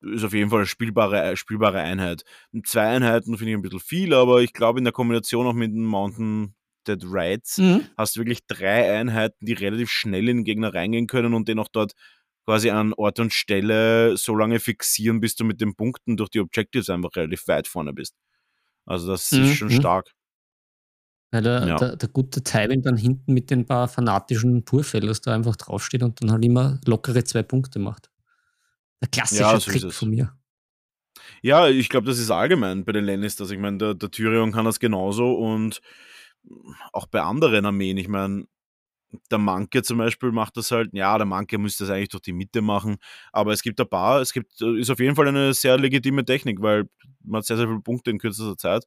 [0.00, 2.24] ist auf jeden Fall eine spielbare, spielbare Einheit.
[2.64, 5.72] Zwei Einheiten finde ich ein bisschen viel, aber ich glaube, in der Kombination auch mit
[5.72, 6.54] dem Mountain
[6.86, 7.86] Left-Dead Rights Mhm.
[7.96, 11.58] hast du wirklich drei Einheiten, die relativ schnell in den Gegner reingehen können und den
[11.58, 11.92] auch dort
[12.46, 16.40] quasi an Ort und Stelle so lange fixieren, bis du mit den Punkten durch die
[16.40, 18.14] Objectives einfach relativ weit vorne bist.
[18.86, 19.72] Also das Mhm, ist schon mhm.
[19.72, 20.10] stark.
[21.32, 21.76] Weil der, Ja.
[21.76, 26.20] der, der gute Tywin dann hinten mit den paar fanatischen Purfellas da einfach draufsteht und
[26.22, 28.10] dann halt immer lockere zwei Punkte macht.
[29.00, 30.36] Der klassische Ja, so Trick von mir.
[31.42, 33.50] Ja, ich glaube, das ist allgemein bei den Lannisters.
[33.50, 35.80] Ich meine, der, der Tyrion kann das genauso und
[36.92, 37.96] auch bei anderen Armeen.
[37.96, 38.46] Ich meine,
[39.30, 42.32] der Manke zum Beispiel macht das halt, ja, der Manke müsste das eigentlich durch die
[42.32, 42.98] Mitte machen,
[43.32, 46.62] aber es gibt ein paar, es gibt, ist auf jeden Fall eine sehr legitime Technik,
[46.62, 46.88] weil
[47.24, 48.86] man hat sehr, sehr viele Punkte in kürzester Zeit.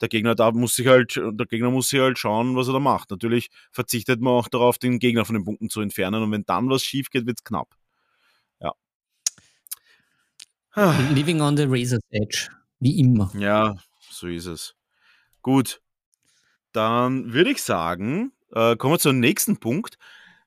[0.00, 2.80] Der Gegner da muss sich halt, der Gegner muss sich halt schauen, was er da
[2.80, 3.10] macht.
[3.10, 6.68] Natürlich verzichtet man auch darauf, den Gegner von den Punkten zu entfernen und wenn dann
[6.68, 7.74] was schief geht, wird es knapp.
[8.60, 8.72] Ja.
[10.72, 10.98] Ah.
[11.14, 12.48] Living on the Razor's Edge.
[12.80, 13.30] Wie immer.
[13.38, 13.76] Ja,
[14.10, 14.74] so ist es.
[15.40, 15.80] Gut,
[16.72, 19.98] dann würde ich sagen, äh, kommen wir zum nächsten Punkt.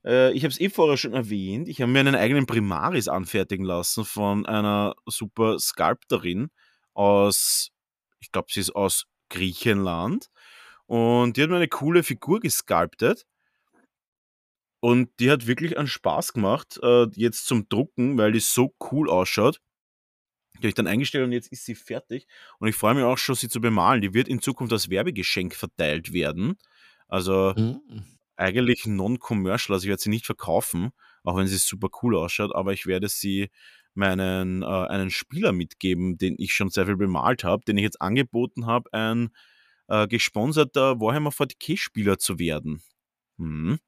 [0.05, 3.65] Äh, ich habe es eh vorher schon erwähnt, ich habe mir einen eigenen Primaris anfertigen
[3.65, 6.49] lassen von einer super Sculptorin
[6.93, 7.71] aus,
[8.19, 10.29] ich glaube, sie ist aus Griechenland.
[10.87, 13.25] Und die hat mir eine coole Figur gesculptet.
[14.79, 19.09] Und die hat wirklich einen Spaß gemacht, äh, jetzt zum Drucken, weil die so cool
[19.09, 19.59] ausschaut.
[20.53, 22.27] Die habe ich dann eingestellt und jetzt ist sie fertig.
[22.59, 24.01] Und ich freue mich auch schon, sie zu bemalen.
[24.01, 26.57] Die wird in Zukunft als Werbegeschenk verteilt werden.
[27.07, 27.81] Also Mhm.
[28.37, 29.75] eigentlich non-commercial.
[29.75, 30.91] Also ich werde sie nicht verkaufen,
[31.23, 32.55] auch wenn sie super cool ausschaut.
[32.55, 33.49] Aber ich werde sie
[33.93, 38.01] meinen äh, einen Spieler mitgeben, den ich schon sehr viel bemalt habe, den ich jetzt
[38.01, 39.29] angeboten habe, ein
[39.87, 42.81] äh, gesponserter Warhammer 40k-Spieler zu werden.
[43.37, 43.79] Mhm.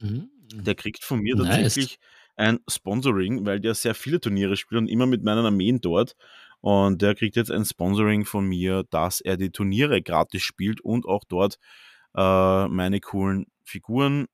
[0.00, 0.30] Mhm.
[0.54, 1.76] Der kriegt von mir Nice.
[1.76, 1.98] tatsächlich
[2.36, 6.14] ein Sponsoring, weil der sehr viele Turniere spielt und immer mit meinen Armeen dort.
[6.60, 11.06] Und der kriegt jetzt ein Sponsoring von mir, dass er die Turniere gratis spielt und
[11.06, 11.58] auch dort
[12.16, 14.26] äh, meine coolen Figuren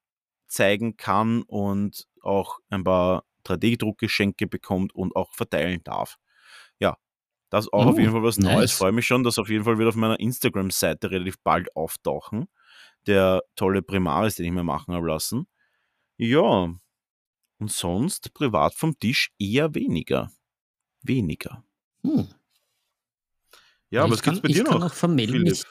[0.47, 6.17] zeigen kann und auch ein paar 3D-Druckgeschenke bekommt und auch verteilen darf.
[6.81, 6.97] Ja,
[7.51, 8.57] das auch auf Oh, jeden Fall was Neues.
[8.57, 8.73] nice.
[8.73, 12.49] Freue mich schon, dass auf jeden Fall wird auf meiner Instagram-Seite relativ bald auftauchen.
[13.07, 15.47] Der tolle Primaris, den ich mir machen habe lassen.
[16.19, 16.73] Ja,
[17.61, 20.31] und sonst privat vom Tisch eher weniger.
[21.03, 21.65] Weniger.
[22.05, 22.29] Hm.
[23.91, 24.81] Ja, ich was kann, gibt's bei ich dir kann noch?
[24.89, 25.47] noch vermelden.
[25.47, 25.65] Ich,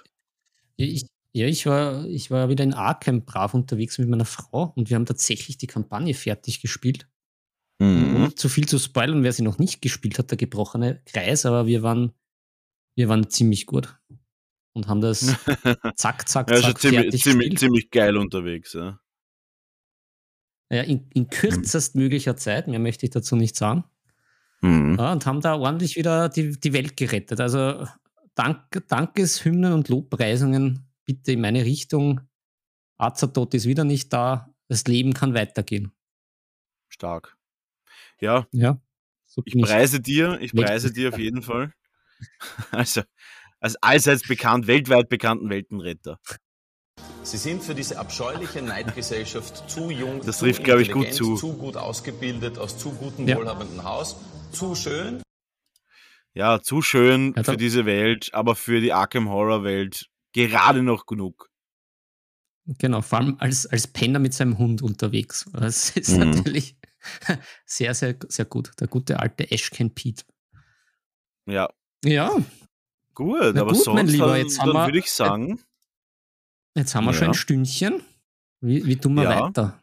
[0.77, 4.89] ich, ja, ich war, ich war wieder in Arkham brav unterwegs mit meiner Frau und
[4.89, 7.07] wir haben tatsächlich die Kampagne fertig gespielt.
[7.79, 8.35] Mhm.
[8.35, 11.83] Zu viel zu spoilern, wer sie noch nicht gespielt hat, der gebrochene Kreis, aber wir
[11.83, 12.11] waren,
[12.95, 13.97] wir waren ziemlich gut
[14.73, 15.19] und haben das
[15.95, 17.59] zack, zack, Ja, zack ziemlich, fertig ziemlich, gespielt.
[17.59, 18.73] ziemlich geil unterwegs.
[18.73, 18.99] Ja.
[20.71, 23.85] Ja, in, in kürzestmöglicher Zeit, mehr möchte ich dazu nicht sagen.
[24.61, 24.97] Mhm.
[24.97, 27.39] Ja, und haben da ordentlich wieder die, die Welt gerettet.
[27.39, 27.87] Also
[28.35, 32.21] Dank, Dankeshymnen und Lobpreisungen bitte in meine Richtung.
[32.97, 34.53] Azatot ist wieder nicht da.
[34.67, 35.91] Das Leben kann weitergehen.
[36.89, 37.35] Stark.
[38.19, 38.79] Ja, Ja.
[39.25, 41.73] So ich preise dir, ich preise dir auf jeden Fall.
[42.71, 43.01] Also,
[43.59, 46.19] als allseits bekannt, weltweit bekannten Weltenretter.
[47.21, 51.37] Sie sind für diese abscheuliche Neidgesellschaft zu jung, Das zu trifft, glaub ich, gut intelligent,
[51.39, 51.47] zu.
[51.51, 53.37] zu gut ausgebildet, aus zu gutem, Ja.
[53.37, 54.15] wohlhabenden Haus,
[54.51, 55.21] zu schön.
[56.33, 61.05] Ja, zu schön da- für diese Welt, aber für die Arkham Horror Welt gerade noch
[61.05, 61.49] genug.
[62.65, 65.45] Genau, vor allem als, als Penner mit seinem Hund unterwegs.
[65.53, 66.31] Das ist Mhm.
[66.31, 66.77] natürlich
[67.65, 68.71] sehr, sehr, sehr gut.
[68.79, 70.23] Der gute alte Ashken Pete.
[71.47, 71.69] Ja,
[72.03, 72.29] Ja,
[73.13, 75.59] gut, Na aber gut, sonst mein Lieber, dann, jetzt haben dann wir- würde ich sagen,
[76.75, 77.29] jetzt haben wir schon Ja.
[77.29, 78.03] ein Stündchen.
[78.59, 79.41] Wie, wie tun wir Ja.
[79.47, 79.81] weiter?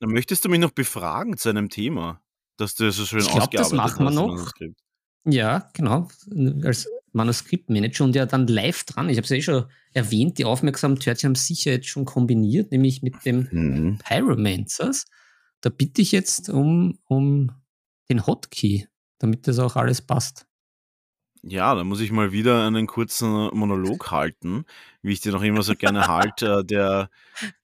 [0.00, 2.20] dann möchtest du mich noch befragen zu einem Thema,
[2.58, 4.52] das du so schön Ich glaub, das ausgearbeitet machen wir noch.
[5.24, 6.08] Ja, genau.
[6.66, 9.08] Als Manuskriptmanager und ja dann live dran.
[9.08, 12.72] Ich habe es ja eh schon erwähnt, die aufmerksamen Törtchen haben sicher jetzt schon kombiniert,
[12.72, 13.98] nämlich mit dem Mhm.
[14.04, 15.06] Pyromancers.
[15.60, 17.52] Da bitte ich jetzt um, um
[18.10, 18.86] den Hotkey,
[19.18, 20.46] damit das auch alles passt.
[21.46, 24.64] Ja, da muss ich mal wieder einen kurzen Monolog halten,
[25.02, 27.10] wie ich den noch immer so gerne halte, der,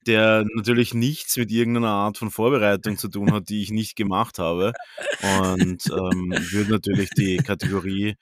[0.06, 4.38] der natürlich nichts mit irgendeiner Art von Vorbereitung zu tun hat, die ich nicht gemacht
[4.38, 4.74] habe.
[5.22, 8.16] Und ähm, würde natürlich die Kategorie,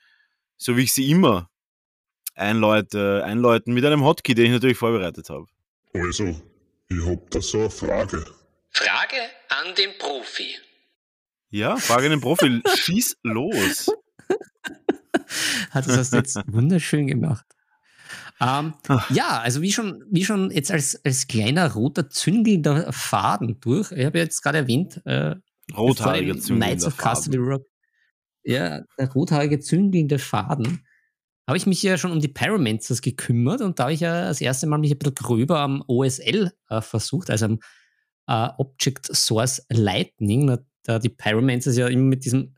[0.59, 1.49] so wie ich sie immer
[2.35, 5.47] einläute, einläuten, mit einem Hotkey, den ich natürlich vorbereitet habe.
[5.95, 6.41] Also,
[6.89, 8.25] ich hab da so eine Frage.
[8.71, 9.17] Frage
[9.49, 10.57] an den Profi.
[11.51, 13.91] Ja, Frage an den Profi, schieß los.
[15.71, 17.47] Hat das hast du jetzt wunderschön gemacht.
[18.41, 19.11] Ähm, Ach.
[19.11, 23.91] ja, also wie schon, wie schon jetzt als, als kleiner roter züngelnder Faden durch.
[23.93, 25.35] Ich habe jetzt gerade erwähnt, äh,
[25.77, 27.39] Rothaariger Knights of Castle.
[27.39, 27.67] Rock.
[28.49, 30.87] Ja, der rothaarige züngelnde Faden
[31.47, 34.41] habe ich mich ja schon um die Pyromancers gekümmert und da habe ich ja das
[34.41, 37.59] erste Mal mich ein bisschen gröber am OSL äh, versucht, also am
[38.27, 42.55] äh, Object Source Lightning, da die Pyromancers ja immer mit diesem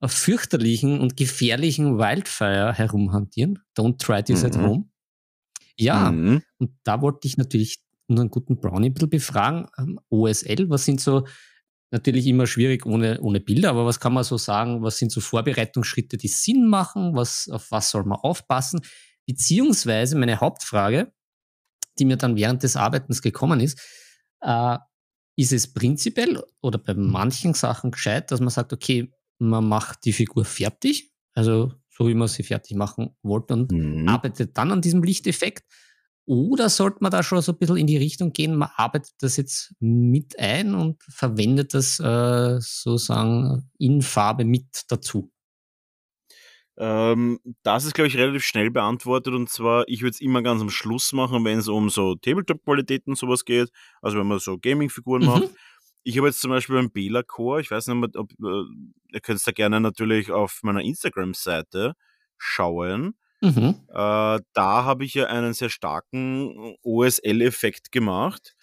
[0.00, 3.58] äh, fürchterlichen und gefährlichen Wildfire herumhantieren.
[3.76, 4.46] Don't try this mhm.
[4.46, 4.84] at home.
[5.76, 6.42] Ja, mhm.
[6.58, 9.68] und da wollte ich natürlich unseren guten Brownie ein bisschen befragen.
[9.78, 11.26] Ähm, OSL, was sind so,
[11.90, 15.20] natürlich immer schwierig ohne, ohne Bilder, aber was kann man so sagen, was sind so
[15.20, 18.80] Vorbereitungsschritte, die Sinn machen, was, auf was soll man aufpassen?
[19.26, 21.12] Beziehungsweise meine Hauptfrage,
[21.98, 23.80] die mir dann während des Arbeitens gekommen ist,
[24.40, 24.78] äh,
[25.36, 30.12] ist es prinzipiell oder bei manchen Sachen gescheit, dass man sagt, okay, man macht die
[30.12, 34.08] Figur fertig, also so wie man sie fertig machen wollte und mhm.
[34.08, 35.64] arbeitet dann an diesem Lichteffekt.
[36.28, 39.38] Oder sollte man da schon so ein bisschen in die Richtung gehen, man arbeitet das
[39.38, 45.32] jetzt mit ein und verwendet das äh, sozusagen in Farbe mit dazu?
[46.76, 50.60] Ähm, das ist, glaube ich, relativ schnell beantwortet und zwar, ich würde es immer ganz
[50.60, 53.70] am Schluss machen, wenn es um so Tabletop-Qualitäten und sowas geht,
[54.02, 55.28] also wenn man so Gaming-Figuren mhm.
[55.28, 55.48] macht.
[56.04, 58.64] Ich habe jetzt zum Beispiel beim Bela Core, ich weiß nicht, ob äh,
[59.14, 61.94] ihr könnt da gerne natürlich auf meiner Instagram-Seite
[62.36, 63.14] schauen.
[63.40, 63.76] Mhm.
[63.88, 68.54] Äh, da habe ich ja einen sehr starken OSL-Effekt gemacht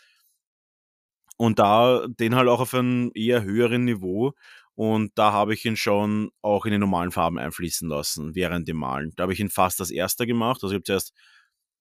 [1.38, 4.34] und da den halt auch auf einem eher höheren Niveau
[4.76, 8.78] und da habe ich ihn schon auch in die normalen Farben einfließen lassen während dem
[8.78, 9.14] Malen.
[9.16, 10.62] Da habe ich ihn fast als erster gemacht.
[10.64, 11.14] Also ich habe zuerst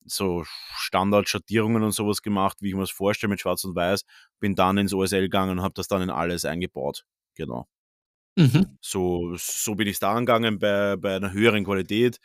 [0.07, 0.45] so
[0.77, 4.05] Standard-Schattierungen und sowas gemacht, wie ich mir das vorstelle, mit Schwarz und Weiß.
[4.41, 7.05] Bin dann ins OSL gegangen und habe das dann in alles eingebaut.
[7.35, 7.67] Genau.
[8.37, 8.79] Mhm.
[8.81, 12.19] So, so bin ich da angegangen bei, bei einer höheren Qualität.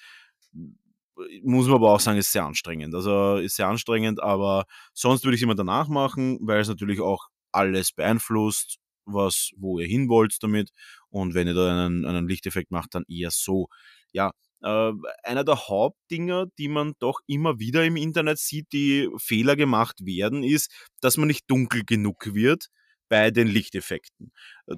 [1.43, 2.95] Muss man aber auch sagen, ist sehr anstrengend.
[2.95, 7.01] Also ist sehr anstrengend, aber sonst würde ich es immer danach machen, weil es natürlich
[7.01, 8.79] auch alles beeinflusst
[9.13, 10.71] was, wo ihr hin wollt damit.
[11.09, 13.67] Und wenn ihr da einen, einen Lichteffekt macht, dann eher so.
[14.11, 14.31] Ja,
[14.61, 14.91] äh,
[15.23, 20.43] einer der Hauptdinger, die man doch immer wieder im Internet sieht, die Fehler gemacht werden,
[20.43, 20.71] ist,
[21.01, 22.69] dass man nicht dunkel genug wird
[23.09, 24.31] bei den Lichteffekten.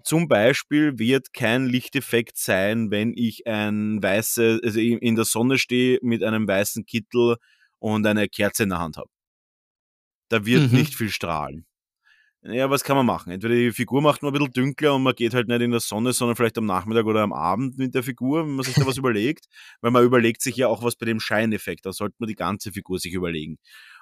[0.03, 5.99] Zum Beispiel wird kein Lichteffekt sein, wenn ich ein weiße, also in der Sonne stehe
[6.01, 7.37] mit einem weißen Kittel
[7.79, 9.09] und eine Kerze in der Hand habe.
[10.29, 10.77] Da wird mhm.
[10.77, 11.65] nicht viel strahlen
[12.43, 13.31] ja, was kann man machen?
[13.31, 15.79] Entweder die Figur macht man ein bisschen dünkler und man geht halt nicht in der
[15.79, 18.85] Sonne, sondern vielleicht am Nachmittag oder am Abend mit der Figur, wenn man sich da
[18.85, 19.45] was überlegt.
[19.81, 21.85] Weil man überlegt sich ja auch was bei dem Scheineffekt.
[21.85, 23.57] Da sollte man die ganze Figur sich überlegen.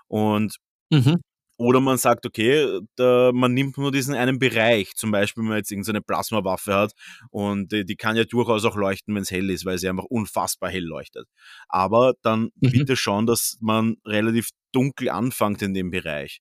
[0.08, 0.56] Und
[0.90, 1.18] mhm.
[1.60, 5.58] Oder man sagt, okay, da, man nimmt nur diesen einen Bereich, zum Beispiel, wenn man
[5.58, 6.94] jetzt irgendeine Plasmawaffe hat
[7.32, 10.06] und die, die, kann ja durchaus auch leuchten, wenn es hell ist, weil sie einfach
[10.06, 11.28] unfassbar hell leuchtet.
[11.68, 12.72] Aber dann mhm.
[12.72, 16.40] bitte schauen, dass man relativ dunkel anfängt in dem Bereich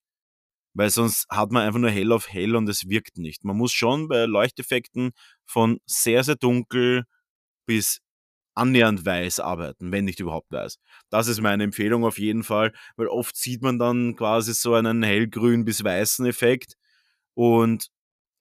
[0.74, 3.42] weil sonst hat man einfach nur hell auf hell und es wirkt nicht.
[3.42, 5.10] Man muss schon bei Leuchteffekten
[5.44, 7.02] von sehr, sehr dunkel
[7.66, 7.98] bis
[8.58, 10.78] annähernd weiß arbeiten, wenn nicht überhaupt weiß.
[11.10, 15.02] Das ist meine Empfehlung auf jeden Fall, weil oft sieht man dann quasi so einen
[15.02, 16.74] hellgrün bis weißen Effekt
[17.34, 17.88] und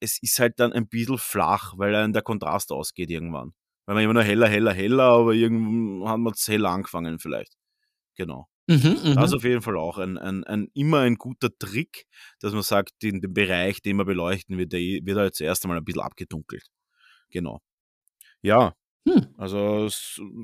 [0.00, 3.52] es ist halt dann ein bisschen flach, weil dann der Kontrast ausgeht irgendwann.
[3.86, 7.54] Weil man immer nur heller, heller, heller, aber irgendwann hat man es heller angefangen vielleicht.
[8.16, 8.48] Genau.
[8.66, 9.36] Mhm, das ist mhm.
[9.36, 12.04] auf jeden Fall auch ein, ein, ein, immer ein guter Trick,
[12.40, 15.78] dass man sagt, den, den Bereich, den wir beleuchten, wird, der, wird halt zuerst einmal
[15.78, 16.66] ein bisschen abgedunkelt.
[17.30, 17.62] Genau.
[18.42, 18.74] Ja,
[19.08, 19.34] hm.
[19.36, 19.88] Also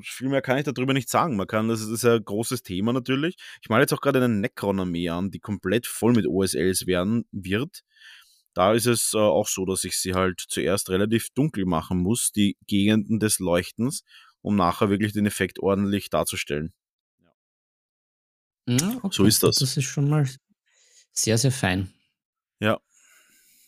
[0.02, 1.36] viel mehr kann ich darüber nicht sagen.
[1.36, 3.36] Man kann, das ist ein großes Thema natürlich.
[3.62, 7.82] Ich male jetzt auch gerade eine Necron-Armee an, die komplett voll mit OSLs werden wird.
[8.54, 12.30] Da ist es äh, auch so, dass ich sie halt zuerst relativ dunkel machen muss,
[12.30, 14.04] die Gegenden des Leuchtens,
[14.42, 16.72] um nachher wirklich den Effekt ordentlich darzustellen.
[18.66, 19.08] Ja, okay.
[19.10, 19.56] So ist das.
[19.56, 20.28] Das ist schon mal
[21.12, 21.92] sehr, sehr fein.
[22.60, 22.80] Ja,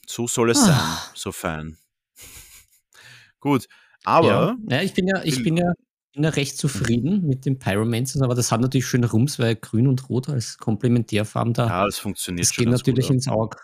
[0.07, 0.66] so soll es ah.
[0.66, 1.12] sein.
[1.14, 1.78] So fein.
[3.40, 3.66] Gut,
[4.07, 4.28] aber.
[4.28, 4.57] Ja.
[4.76, 5.72] ja, ich bin ja, ich bin ja,
[6.12, 9.86] bin ja recht zufrieden mit den Pyromancers, aber das hat natürlich schön Rums, weil Grün
[9.86, 11.66] und Rot als Komplementärfarben da.
[11.66, 12.70] Ja, das funktioniert das schon.
[12.70, 13.59] Das geht natürlich ins Auge.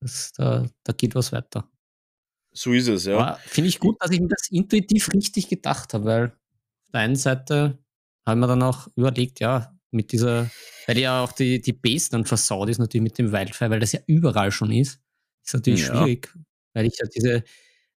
[0.00, 1.68] Das, da, da geht was weiter.
[2.52, 3.34] So ist es, ja.
[3.46, 7.16] Finde ich gut, dass ich mir das intuitiv richtig gedacht habe, weil auf der einen
[7.16, 7.78] Seite
[8.26, 10.50] haben wir dann auch überlegt, ja, mit dieser,
[10.86, 13.92] weil ja auch die, die Base dann versaut ist, natürlich mit dem Wildfire, weil das
[13.92, 15.00] ja überall schon ist.
[15.44, 15.96] Ist natürlich ja.
[15.96, 16.32] schwierig,
[16.74, 17.44] weil ich ja diese,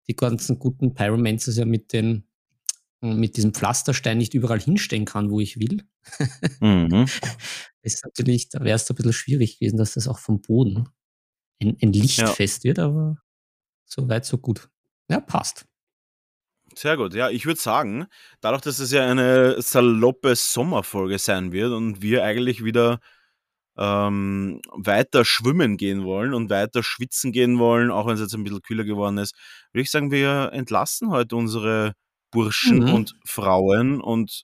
[0.07, 2.27] die ganzen guten Pyromancers ja mit den,
[3.01, 5.83] mit diesem Pflasterstein nicht überall hinstellen kann, wo ich will.
[6.59, 7.05] Mhm.
[7.81, 10.89] ist natürlich, da wäre es ein bisschen schwierig gewesen, dass das auch vom Boden
[11.61, 12.69] ein, ein Lichtfest ja.
[12.69, 13.17] wird, aber
[13.85, 14.69] so weit, so gut.
[15.09, 15.65] Ja, passt.
[16.75, 17.13] Sehr gut.
[17.13, 18.07] Ja, ich würde sagen,
[18.39, 23.01] dadurch, dass es ja eine saloppe Sommerfolge sein wird und wir eigentlich wieder
[23.81, 28.43] ähm, weiter schwimmen gehen wollen und weiter schwitzen gehen wollen, auch wenn es jetzt ein
[28.43, 29.35] bisschen kühler geworden ist,
[29.71, 31.93] würde ich sagen, wir entlassen heute unsere
[32.31, 32.93] Burschen mhm.
[32.93, 34.43] und Frauen und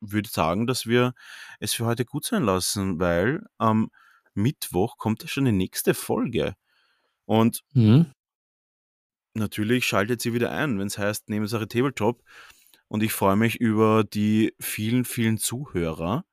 [0.00, 1.14] würde sagen, dass wir
[1.58, 3.90] es für heute gut sein lassen, weil am
[4.34, 6.54] Mittwoch kommt ja schon die nächste Folge.
[7.24, 8.12] Und Mhm.
[9.34, 12.22] natürlich schaltet sie wieder ein, wenn es heißt Nebensache Tabletop.
[12.88, 16.24] Und ich freue mich über die vielen, vielen Zuhörer.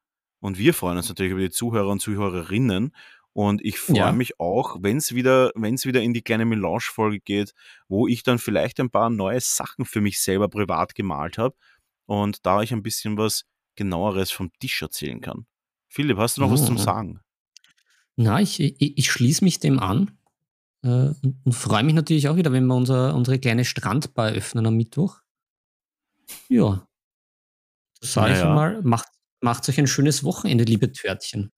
[0.44, 2.94] Und wir freuen uns natürlich über die Zuhörer und Zuhörerinnen.
[3.32, 4.12] Und ich freue Ja.
[4.12, 7.54] mich auch, wenn es wieder, wenn's wieder in die kleine Melange-Folge geht,
[7.88, 11.56] wo ich dann vielleicht ein paar neue Sachen für mich selber privat gemalt habe
[12.06, 15.48] und da ich ein bisschen was genaueres vom Tisch erzählen kann.
[15.88, 16.80] Philipp, hast du noch was zum Oh.
[16.80, 17.22] Sagen?
[18.18, 20.12] Na, ich, ich, ich schließe mich dem an
[20.84, 20.88] äh,
[21.24, 24.76] und, und freue mich natürlich auch wieder, wenn wir unser, unsere kleine Strandbar öffnen am
[24.76, 25.22] Mittwoch.
[26.50, 26.86] Ja.
[28.02, 28.54] Sag ich Naja.
[28.54, 29.08] mal, macht,
[29.44, 31.52] macht euch ein schönes Wochenende, liebe Törtchen.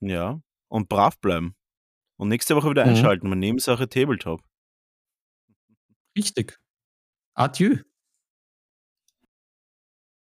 [0.00, 0.40] Ja.
[0.68, 1.54] Und brav bleiben.
[2.18, 2.90] Und nächste Woche wieder Mhm.
[2.92, 4.42] einschalten bei Nebensache Tabletop.
[6.16, 6.58] Richtig.
[7.34, 7.78] Adieu.